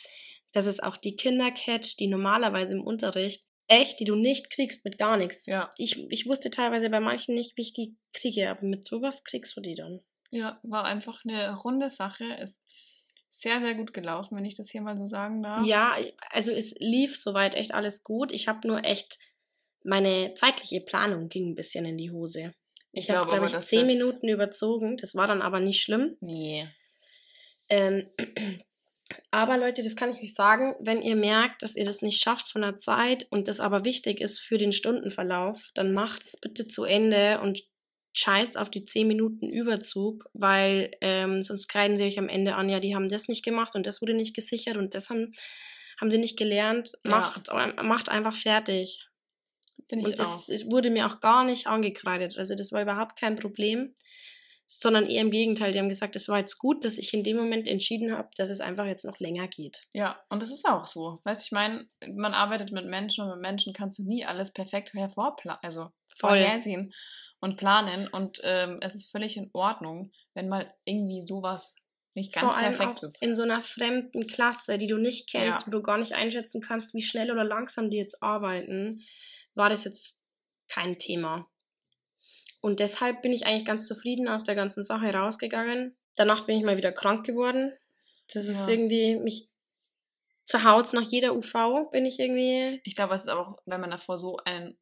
dass 0.52 0.66
es 0.66 0.80
auch 0.80 0.96
die 0.96 1.16
Kinder 1.16 1.50
catcht, 1.50 1.98
die 1.98 2.08
normalerweise 2.08 2.74
im 2.74 2.84
Unterricht 2.84 3.42
echt, 3.68 4.00
die 4.00 4.04
du 4.04 4.14
nicht 4.16 4.50
kriegst 4.50 4.84
mit 4.84 4.98
gar 4.98 5.16
nichts. 5.16 5.46
Ja, 5.46 5.72
Ich, 5.76 5.98
ich 6.10 6.26
wusste 6.26 6.50
teilweise 6.50 6.90
bei 6.90 7.00
manchen 7.00 7.34
nicht, 7.34 7.56
wie 7.56 7.62
ich 7.62 7.72
die 7.74 7.96
kriege, 8.12 8.50
aber 8.50 8.66
mit 8.66 8.86
sowas 8.86 9.24
kriegst 9.24 9.56
du 9.56 9.60
die 9.60 9.74
dann. 9.74 10.00
ja, 10.30 10.58
war 10.62 10.84
einfach 10.84 11.22
eine 11.24 11.54
runde 11.56 11.90
Sache. 11.90 12.24
Ist 12.42 12.62
sehr, 13.38 13.61
sehr 13.61 13.74
gut 13.74 13.94
gelaufen, 13.94 14.37
wenn 14.37 14.44
ich 14.44 14.57
das 14.57 14.68
hier 14.68 14.81
mal 14.83 14.96
so 14.96 15.07
sagen 15.07 15.42
darf. 15.42 15.64
Ja, 15.64 15.96
also 16.31 16.51
es 16.51 16.74
lief 16.79 17.16
soweit 17.16 17.55
echt 17.55 17.72
alles 17.72 18.03
gut. 18.03 18.33
Ich 18.33 18.48
habe 18.48 18.66
nur 18.66 18.85
echt, 18.85 19.18
meine 19.85 20.35
zeitliche 20.35 20.81
Planung 20.81 21.29
ging 21.29 21.51
ein 21.51 21.55
bisschen 21.55 21.85
in 21.85 21.96
die 21.96 22.11
Hose. 22.11 22.53
Ich 22.92 23.05
Ich 23.09 23.11
habe, 23.11 23.31
glaube 23.31 23.46
ich, 23.46 23.57
zehn 23.61 23.81
das- 23.87 23.88
Minuten 23.88 24.29
überzogen. 24.29 24.96
Das 24.96 25.14
war 25.14 25.27
dann 25.29 25.40
aber 25.42 25.61
nicht 25.61 25.81
schlimm. 25.83 26.16
Nee. 26.20 26.68
Ähm, 27.68 28.09
aber 29.31 29.57
Leute, 29.57 29.83
das 29.83 29.94
kann 29.94 30.11
ich 30.11 30.20
euch 30.20 30.35
sagen, 30.35 30.74
wenn 30.81 31.01
ihr 31.01 31.14
merkt, 31.16 31.62
dass 31.62 31.77
ihr 31.77 31.85
das 31.85 32.03
nicht 32.03 32.20
schafft 32.20 32.48
von 32.48 32.62
der 32.62 32.77
Zeit 32.77 33.27
und 33.31 33.46
das 33.46 33.61
aber 33.61 33.85
wichtig 33.85 34.20
ist 34.20 34.40
für 34.40 34.59
den 34.59 34.72
Stundenverlauf, 34.72 35.70
dann 35.74 35.92
macht 35.92 36.24
es 36.24 36.37
bitte 36.40 36.66
zu 36.66 36.83
Ende 36.85 37.40
und 37.40 37.62
scheißt 38.12 38.58
auf 38.58 38.70
die 38.70 38.84
10 38.84 39.06
Minuten 39.06 39.48
Überzug, 39.48 40.28
weil 40.32 40.90
ähm, 41.00 41.42
sonst 41.42 41.68
kreiden 41.68 41.96
sie 41.96 42.04
euch 42.04 42.18
am 42.18 42.28
Ende 42.28 42.54
an, 42.54 42.68
ja, 42.68 42.80
die 42.80 42.94
haben 42.94 43.08
das 43.08 43.28
nicht 43.28 43.44
gemacht 43.44 43.74
und 43.74 43.86
das 43.86 44.02
wurde 44.02 44.14
nicht 44.14 44.34
gesichert 44.34 44.76
und 44.76 44.94
das 44.94 45.10
haben, 45.10 45.34
haben 46.00 46.10
sie 46.10 46.18
nicht 46.18 46.38
gelernt. 46.38 46.92
Macht, 47.04 47.48
ja. 47.48 47.82
macht 47.82 48.08
einfach 48.08 48.34
fertig. 48.34 49.06
Bin 49.88 50.00
ich 50.00 50.06
und 50.06 50.18
das, 50.18 50.28
auch. 50.28 50.46
das 50.46 50.70
wurde 50.70 50.90
mir 50.90 51.06
auch 51.06 51.20
gar 51.20 51.44
nicht 51.44 51.66
angekreidet. 51.66 52.36
Also 52.36 52.54
das 52.54 52.72
war 52.72 52.82
überhaupt 52.82 53.18
kein 53.18 53.36
Problem 53.36 53.94
sondern 54.70 55.07
eher 55.07 55.22
im 55.22 55.31
Gegenteil. 55.31 55.72
Die 55.72 55.78
haben 55.78 55.88
gesagt, 55.88 56.14
es 56.14 56.28
war 56.28 56.38
jetzt 56.38 56.59
gut, 56.59 56.85
dass 56.85 56.98
ich 56.98 57.14
in 57.14 57.24
dem 57.24 57.38
Moment 57.38 57.66
entschieden 57.66 58.12
habe, 58.12 58.28
dass 58.37 58.50
es 58.50 58.61
einfach 58.61 58.85
jetzt 58.85 59.04
noch 59.04 59.18
länger 59.18 59.48
geht. 59.48 59.87
Ja, 59.94 60.20
und 60.28 60.42
das 60.42 60.50
ist 60.50 60.66
auch 60.66 60.87
so. 60.87 61.20
Weißt 61.24 61.42
du, 61.42 61.46
ich 61.46 61.52
meine, 61.52 61.88
man 62.14 62.35
arbeitet 62.35 62.70
mit 62.70 62.85
Menschen 62.85 63.24
und 63.24 63.31
mit 63.31 63.40
Menschen 63.40 63.72
kannst 63.72 63.98
du 63.98 64.02
nie 64.04 64.26
alles 64.26 64.52
perfekt 64.52 64.92
hervorplanen, 64.92 65.59
also 65.62 65.88
vorhersehen 66.14 66.92
und 67.40 67.57
planen. 67.57 68.09
Und 68.09 68.40
ähm, 68.44 68.78
es 68.83 68.94
ist 68.94 69.11
völlig 69.11 69.38
in 69.38 69.48
Ordnung, 69.54 70.12
wenn 70.35 70.50
mal 70.50 70.70
irgendwie 70.85 71.22
sowas 71.26 71.74
nicht 72.12 72.35
ganz 72.35 72.52
Vor 72.52 72.62
allem 72.62 72.76
perfekt 72.76 73.02
ist. 73.04 73.22
In 73.22 73.35
so 73.35 73.44
einer 73.44 73.62
fremden 73.62 74.26
Klasse, 74.26 74.76
die 74.76 74.87
du 74.87 74.98
nicht 74.98 75.31
kennst, 75.31 75.61
ja. 75.61 75.66
wo 75.66 75.70
du 75.70 75.83
gar 75.83 75.96
nicht 75.96 76.12
einschätzen 76.12 76.61
kannst, 76.61 76.92
wie 76.92 77.02
schnell 77.02 77.31
oder 77.31 77.44
langsam 77.44 77.88
die 77.88 77.96
jetzt 77.96 78.22
arbeiten, 78.22 79.02
war 79.54 79.70
das 79.70 79.85
jetzt 79.85 80.22
kein 80.68 80.98
Thema. 80.98 81.48
Und 82.60 82.80
deshalb 82.80 83.22
bin 83.22 83.32
ich 83.32 83.46
eigentlich 83.46 83.64
ganz 83.64 83.86
zufrieden 83.86 84.28
aus 84.28 84.44
der 84.44 84.54
ganzen 84.54 84.82
Sache 84.82 85.12
rausgegangen. 85.12 85.96
Danach 86.16 86.46
bin 86.46 86.58
ich 86.58 86.64
mal 86.64 86.76
wieder 86.76 86.92
krank 86.92 87.24
geworden. 87.24 87.72
Das 88.32 88.46
ja. 88.46 88.52
ist 88.52 88.68
irgendwie, 88.68 89.16
mich 89.16 89.48
zur 90.46 90.64
Haut 90.64 90.92
nach 90.92 91.02
jeder 91.02 91.36
UV 91.36 91.90
bin 91.92 92.06
ich 92.06 92.18
irgendwie. 92.18 92.80
Ich 92.84 92.96
glaube, 92.96 93.14
es 93.14 93.22
ist 93.22 93.28
auch, 93.28 93.58
wenn 93.66 93.80
man 93.80 93.90
davor 93.90 94.18
so 94.18 94.38
einen, 94.44 94.78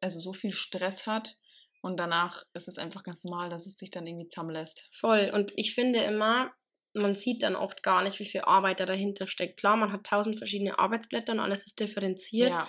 also 0.00 0.20
so 0.20 0.32
viel 0.32 0.52
Stress 0.52 1.06
hat 1.06 1.36
und 1.80 1.98
danach 1.98 2.44
ist 2.52 2.68
es 2.68 2.78
einfach 2.78 3.02
ganz 3.02 3.24
normal, 3.24 3.48
dass 3.48 3.66
es 3.66 3.76
sich 3.76 3.90
dann 3.90 4.06
irgendwie 4.06 4.28
zusammenlässt. 4.28 4.88
Voll. 4.92 5.30
Und 5.32 5.52
ich 5.56 5.74
finde 5.74 6.00
immer, 6.00 6.52
man 6.94 7.14
sieht 7.14 7.42
dann 7.42 7.56
oft 7.56 7.82
gar 7.82 8.02
nicht, 8.02 8.18
wie 8.18 8.26
viel 8.26 8.42
Arbeit 8.42 8.80
da 8.80 8.86
dahinter 8.86 9.26
steckt. 9.26 9.58
Klar, 9.58 9.76
man 9.76 9.92
hat 9.92 10.04
tausend 10.04 10.36
verschiedene 10.36 10.78
Arbeitsblätter 10.78 11.32
und 11.32 11.40
alles 11.40 11.66
ist 11.66 11.80
differenziert. 11.80 12.50
Ja. 12.50 12.68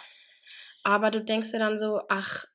Aber 0.84 1.12
du 1.12 1.24
denkst 1.24 1.52
dir 1.52 1.60
dann 1.60 1.78
so, 1.78 2.02
ach, 2.10 2.46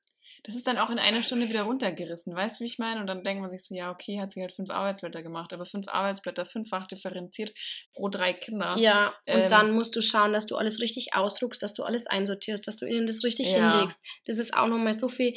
das 0.44 0.56
ist 0.56 0.66
dann 0.66 0.78
auch 0.78 0.90
in 0.90 0.98
einer 0.98 1.22
Stunde 1.22 1.48
wieder 1.48 1.62
runtergerissen, 1.62 2.34
weißt 2.34 2.58
du, 2.58 2.64
wie 2.64 2.68
ich 2.68 2.78
meine? 2.78 3.00
Und 3.00 3.06
dann 3.06 3.22
denkt 3.22 3.42
man 3.42 3.52
sich 3.52 3.64
so, 3.64 3.76
ja, 3.76 3.92
okay, 3.92 4.20
hat 4.20 4.32
sie 4.32 4.40
halt 4.40 4.52
fünf 4.52 4.70
Arbeitsblätter 4.70 5.22
gemacht, 5.22 5.52
aber 5.52 5.66
fünf 5.66 5.86
Arbeitsblätter, 5.86 6.44
fünffach 6.44 6.88
differenziert 6.88 7.52
pro 7.92 8.08
drei 8.08 8.32
Kinder. 8.32 8.76
Ja, 8.76 9.14
und 9.28 9.42
ähm, 9.42 9.48
dann 9.48 9.72
musst 9.72 9.94
du 9.94 10.02
schauen, 10.02 10.32
dass 10.32 10.46
du 10.46 10.56
alles 10.56 10.80
richtig 10.80 11.14
ausdruckst, 11.14 11.62
dass 11.62 11.74
du 11.74 11.84
alles 11.84 12.08
einsortierst, 12.08 12.66
dass 12.66 12.76
du 12.76 12.86
ihnen 12.86 13.06
das 13.06 13.22
richtig 13.22 13.52
ja. 13.52 13.72
hinlegst. 13.72 14.02
Das 14.26 14.38
ist 14.38 14.52
auch 14.52 14.66
nochmal 14.66 14.94
so 14.94 15.08
viel, 15.08 15.36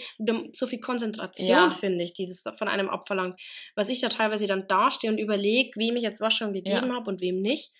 so 0.53 0.65
viel 0.65 0.79
Konzentration, 0.79 1.49
ja. 1.49 1.69
finde 1.69 2.03
ich, 2.03 2.13
die 2.13 2.25
das 2.25 2.43
von 2.57 2.67
einem 2.67 2.89
abverlangt. 2.89 3.39
Was 3.75 3.89
ich 3.89 4.01
da 4.01 4.09
teilweise 4.09 4.47
dann 4.47 4.67
dastehe 4.67 5.11
und 5.11 5.19
überlege, 5.19 5.71
wem 5.75 5.95
ich 5.97 6.03
jetzt 6.03 6.19
was 6.21 6.33
schon 6.33 6.51
gegeben 6.51 6.87
ja. 6.87 6.95
habe 6.95 7.09
und 7.11 7.21
wem 7.21 7.41
nicht. 7.41 7.71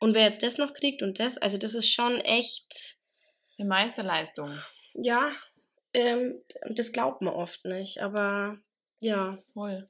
Und 0.00 0.14
wer 0.14 0.24
jetzt 0.24 0.42
das 0.42 0.58
noch 0.58 0.72
kriegt 0.72 1.00
und 1.00 1.20
das, 1.20 1.38
also 1.38 1.58
das 1.58 1.74
ist 1.74 1.88
schon 1.88 2.16
echt. 2.20 2.96
Eine 3.56 3.68
Meisterleistung. 3.68 4.58
Ja, 4.94 5.30
ähm, 5.94 6.40
das 6.70 6.92
glaubt 6.92 7.22
man 7.22 7.34
oft 7.34 7.64
nicht, 7.64 8.02
aber 8.02 8.58
ja. 9.00 9.38
Voll. 9.52 9.88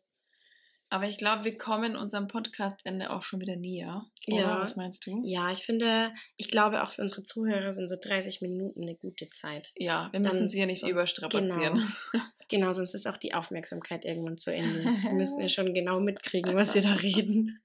Aber 0.90 1.06
ich 1.06 1.18
glaube, 1.18 1.44
wir 1.44 1.58
kommen 1.58 1.96
unserem 1.96 2.28
Podcastende 2.28 3.10
auch 3.10 3.22
schon 3.22 3.40
wieder 3.40 3.56
näher. 3.56 4.06
Oder 4.28 4.36
ja. 4.36 4.60
was 4.60 4.76
meinst 4.76 5.04
du? 5.06 5.22
Ja, 5.24 5.50
ich 5.50 5.64
finde, 5.64 6.12
ich 6.36 6.50
glaube 6.50 6.84
auch 6.84 6.90
für 6.90 7.02
unsere 7.02 7.24
Zuhörer 7.24 7.72
sind 7.72 7.88
so 7.88 7.96
30 8.00 8.42
Minuten 8.42 8.82
eine 8.82 8.94
gute 8.94 9.28
Zeit. 9.30 9.72
Ja, 9.76 10.08
wir 10.12 10.20
müssen 10.20 10.40
Dann 10.40 10.48
sie 10.48 10.60
ja 10.60 10.66
nicht 10.66 10.80
sonst, 10.80 10.92
überstrapazieren. 10.92 11.92
Genau. 12.12 12.24
genau, 12.48 12.72
sonst 12.72 12.94
ist 12.94 13.08
auch 13.08 13.16
die 13.16 13.34
Aufmerksamkeit 13.34 14.04
irgendwann 14.04 14.38
zu 14.38 14.54
Ende. 14.54 14.84
Wir 15.02 15.14
müssen 15.14 15.40
ja 15.40 15.48
schon 15.48 15.74
genau 15.74 15.98
mitkriegen, 15.98 16.54
was 16.54 16.74
wir 16.76 16.82
da 16.82 16.92
reden. 17.02 17.60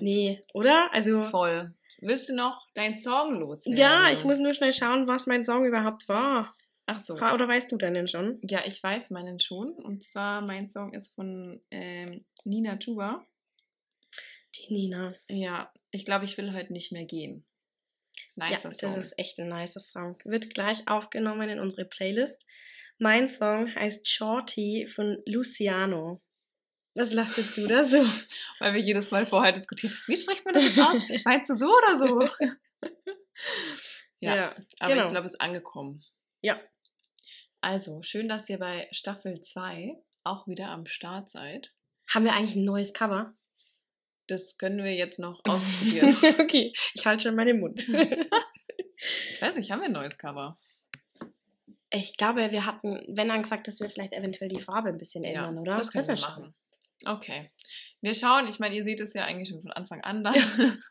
Nee, 0.00 0.42
oder? 0.52 0.92
Also. 0.92 1.22
Voll. 1.22 1.74
Willst 2.02 2.28
du 2.28 2.34
noch 2.34 2.66
deinen 2.74 2.98
Song 2.98 3.40
loswerden? 3.40 3.78
Ja, 3.78 4.10
ich 4.10 4.24
muss 4.24 4.38
nur 4.38 4.52
schnell 4.52 4.72
schauen, 4.72 5.08
was 5.08 5.26
mein 5.26 5.44
Song 5.44 5.64
überhaupt 5.64 6.08
war. 6.08 6.54
Ach 6.92 6.98
so. 6.98 7.14
Oder 7.14 7.46
weißt 7.46 7.70
du 7.70 7.76
deinen 7.76 8.08
schon? 8.08 8.40
Ja, 8.42 8.62
ich 8.66 8.82
weiß 8.82 9.10
meinen 9.10 9.38
schon. 9.38 9.72
Und 9.74 10.04
zwar, 10.04 10.40
mein 10.40 10.68
Song 10.68 10.92
ist 10.92 11.14
von 11.14 11.60
ähm, 11.70 12.24
Nina 12.44 12.76
Chuba. 12.78 13.24
Die 14.56 14.72
Nina. 14.72 15.14
Ja, 15.28 15.72
ich 15.92 16.04
glaube, 16.04 16.24
ich 16.24 16.36
will 16.36 16.52
heute 16.52 16.72
nicht 16.72 16.90
mehr 16.90 17.04
gehen. 17.04 17.46
Nice 18.34 18.64
ja, 18.64 18.70
Song. 18.72 18.80
das 18.80 18.96
ist 18.96 19.18
echt 19.18 19.38
ein 19.38 19.48
nice 19.48 19.74
Song. 19.74 20.18
Wird 20.24 20.52
gleich 20.52 20.88
aufgenommen 20.88 21.48
in 21.48 21.60
unsere 21.60 21.84
Playlist. 21.84 22.44
Mein 22.98 23.28
Song 23.28 23.72
heißt 23.72 24.08
Shorty 24.08 24.88
von 24.88 25.22
Luciano. 25.26 26.20
Was 26.94 27.12
lachst 27.12 27.38
jetzt 27.38 27.56
du 27.56 27.68
da 27.68 27.84
so? 27.84 28.04
Weil 28.58 28.74
wir 28.74 28.80
jedes 28.80 29.12
Mal 29.12 29.26
vorher 29.26 29.52
diskutieren. 29.52 29.96
Wie 30.06 30.16
spricht 30.16 30.44
man 30.44 30.54
das 30.54 30.64
jetzt 30.64 30.78
aus? 30.80 31.00
Meinst 31.24 31.50
du 31.50 31.54
so 31.54 31.72
oder 31.72 31.96
so? 31.96 32.28
ja, 34.18 34.34
ja, 34.34 34.56
aber 34.80 34.94
genau. 34.94 35.06
ich 35.06 35.10
glaube, 35.12 35.26
es 35.26 35.34
ist 35.34 35.40
angekommen. 35.40 36.02
Ja, 36.42 36.60
also, 37.60 38.02
schön, 38.02 38.28
dass 38.28 38.48
ihr 38.48 38.58
bei 38.58 38.88
Staffel 38.90 39.40
2 39.40 39.96
auch 40.24 40.46
wieder 40.46 40.68
am 40.68 40.86
Start 40.86 41.28
seid. 41.28 41.72
Haben 42.08 42.24
wir 42.24 42.32
eigentlich 42.32 42.56
ein 42.56 42.64
neues 42.64 42.92
Cover? 42.92 43.34
Das 44.26 44.56
können 44.56 44.82
wir 44.82 44.94
jetzt 44.94 45.18
noch 45.18 45.40
ausprobieren. 45.48 46.16
okay, 46.38 46.72
ich 46.94 47.06
halte 47.06 47.24
schon 47.24 47.34
meinen 47.34 47.60
Mund. 47.60 47.88
ich 47.88 49.42
weiß 49.42 49.56
nicht, 49.56 49.70
haben 49.70 49.80
wir 49.80 49.86
ein 49.86 49.92
neues 49.92 50.18
Cover? 50.18 50.56
Ich 51.92 52.16
glaube, 52.16 52.50
wir 52.50 52.66
hatten, 52.66 53.02
wenn 53.08 53.28
dann 53.28 53.42
gesagt, 53.42 53.66
dass 53.66 53.80
wir 53.80 53.90
vielleicht 53.90 54.12
eventuell 54.12 54.48
die 54.48 54.60
Farbe 54.60 54.90
ein 54.90 54.98
bisschen 54.98 55.24
ja, 55.24 55.30
ändern, 55.30 55.58
oder? 55.58 55.76
Das 55.76 55.90
können 55.90 56.06
wir 56.06 56.16
machen. 56.16 56.54
Okay. 57.04 57.50
Wir 58.00 58.14
schauen, 58.14 58.46
ich 58.48 58.58
meine, 58.58 58.76
ihr 58.76 58.84
seht 58.84 59.00
es 59.00 59.12
ja 59.12 59.24
eigentlich 59.24 59.48
schon 59.48 59.62
von 59.62 59.72
Anfang 59.72 60.00
an 60.02 60.22
dann. 60.22 60.34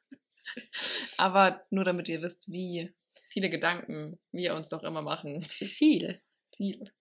Aber 1.17 1.65
nur 1.69 1.85
damit 1.85 2.09
ihr 2.09 2.21
wisst, 2.21 2.51
wie 2.51 2.93
viele 3.29 3.49
Gedanken 3.49 4.19
wir 4.31 4.55
uns 4.55 4.69
doch 4.69 4.83
immer 4.83 5.01
machen. 5.01 5.43
Viel 5.43 6.21
viel. 6.59 6.91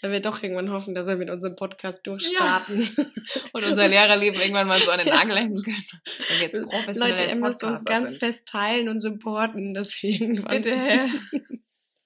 Weil 0.00 0.12
wir 0.12 0.20
doch 0.20 0.42
irgendwann 0.42 0.70
hoffen, 0.70 0.94
dass 0.94 1.06
wir 1.06 1.16
mit 1.16 1.30
unserem 1.30 1.54
Podcast 1.54 2.06
durchstarten. 2.06 2.82
Ja. 2.82 3.04
Und 3.52 3.64
unser 3.64 3.88
Lehrerleben 3.88 4.40
irgendwann 4.40 4.66
mal 4.66 4.80
so 4.80 4.90
an 4.90 4.98
den 4.98 5.08
Nagel 5.14 5.36
hängen 5.36 5.62
können. 5.62 5.84
Und 6.30 6.40
jetzt 6.40 6.98
Leute, 6.98 7.24
ihr 7.24 7.36
müsst 7.36 7.62
uns 7.62 7.84
ganz 7.84 8.10
sind. 8.10 8.20
fest 8.20 8.48
teilen 8.48 8.88
und 8.88 9.00
supporten, 9.00 9.74
dass 9.74 10.02
wir 10.02 10.10
irgendwann... 10.10 10.60
Bitte. 10.60 11.08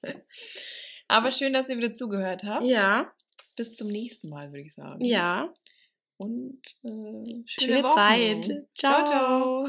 Aber 1.08 1.30
schön, 1.30 1.52
dass 1.52 1.68
ihr 1.68 1.78
wieder 1.78 1.92
zugehört 1.92 2.44
habt. 2.44 2.66
Ja. 2.66 3.12
Bis 3.56 3.74
zum 3.74 3.88
nächsten 3.88 4.28
Mal, 4.28 4.52
würde 4.52 4.62
ich 4.62 4.74
sagen. 4.74 5.02
Ja. 5.02 5.52
Und 6.18 6.60
äh, 6.82 7.44
schöne, 7.46 7.78
schöne 7.78 7.88
Zeit. 7.88 8.44
ciao. 8.74 9.04
ciao. 9.04 9.68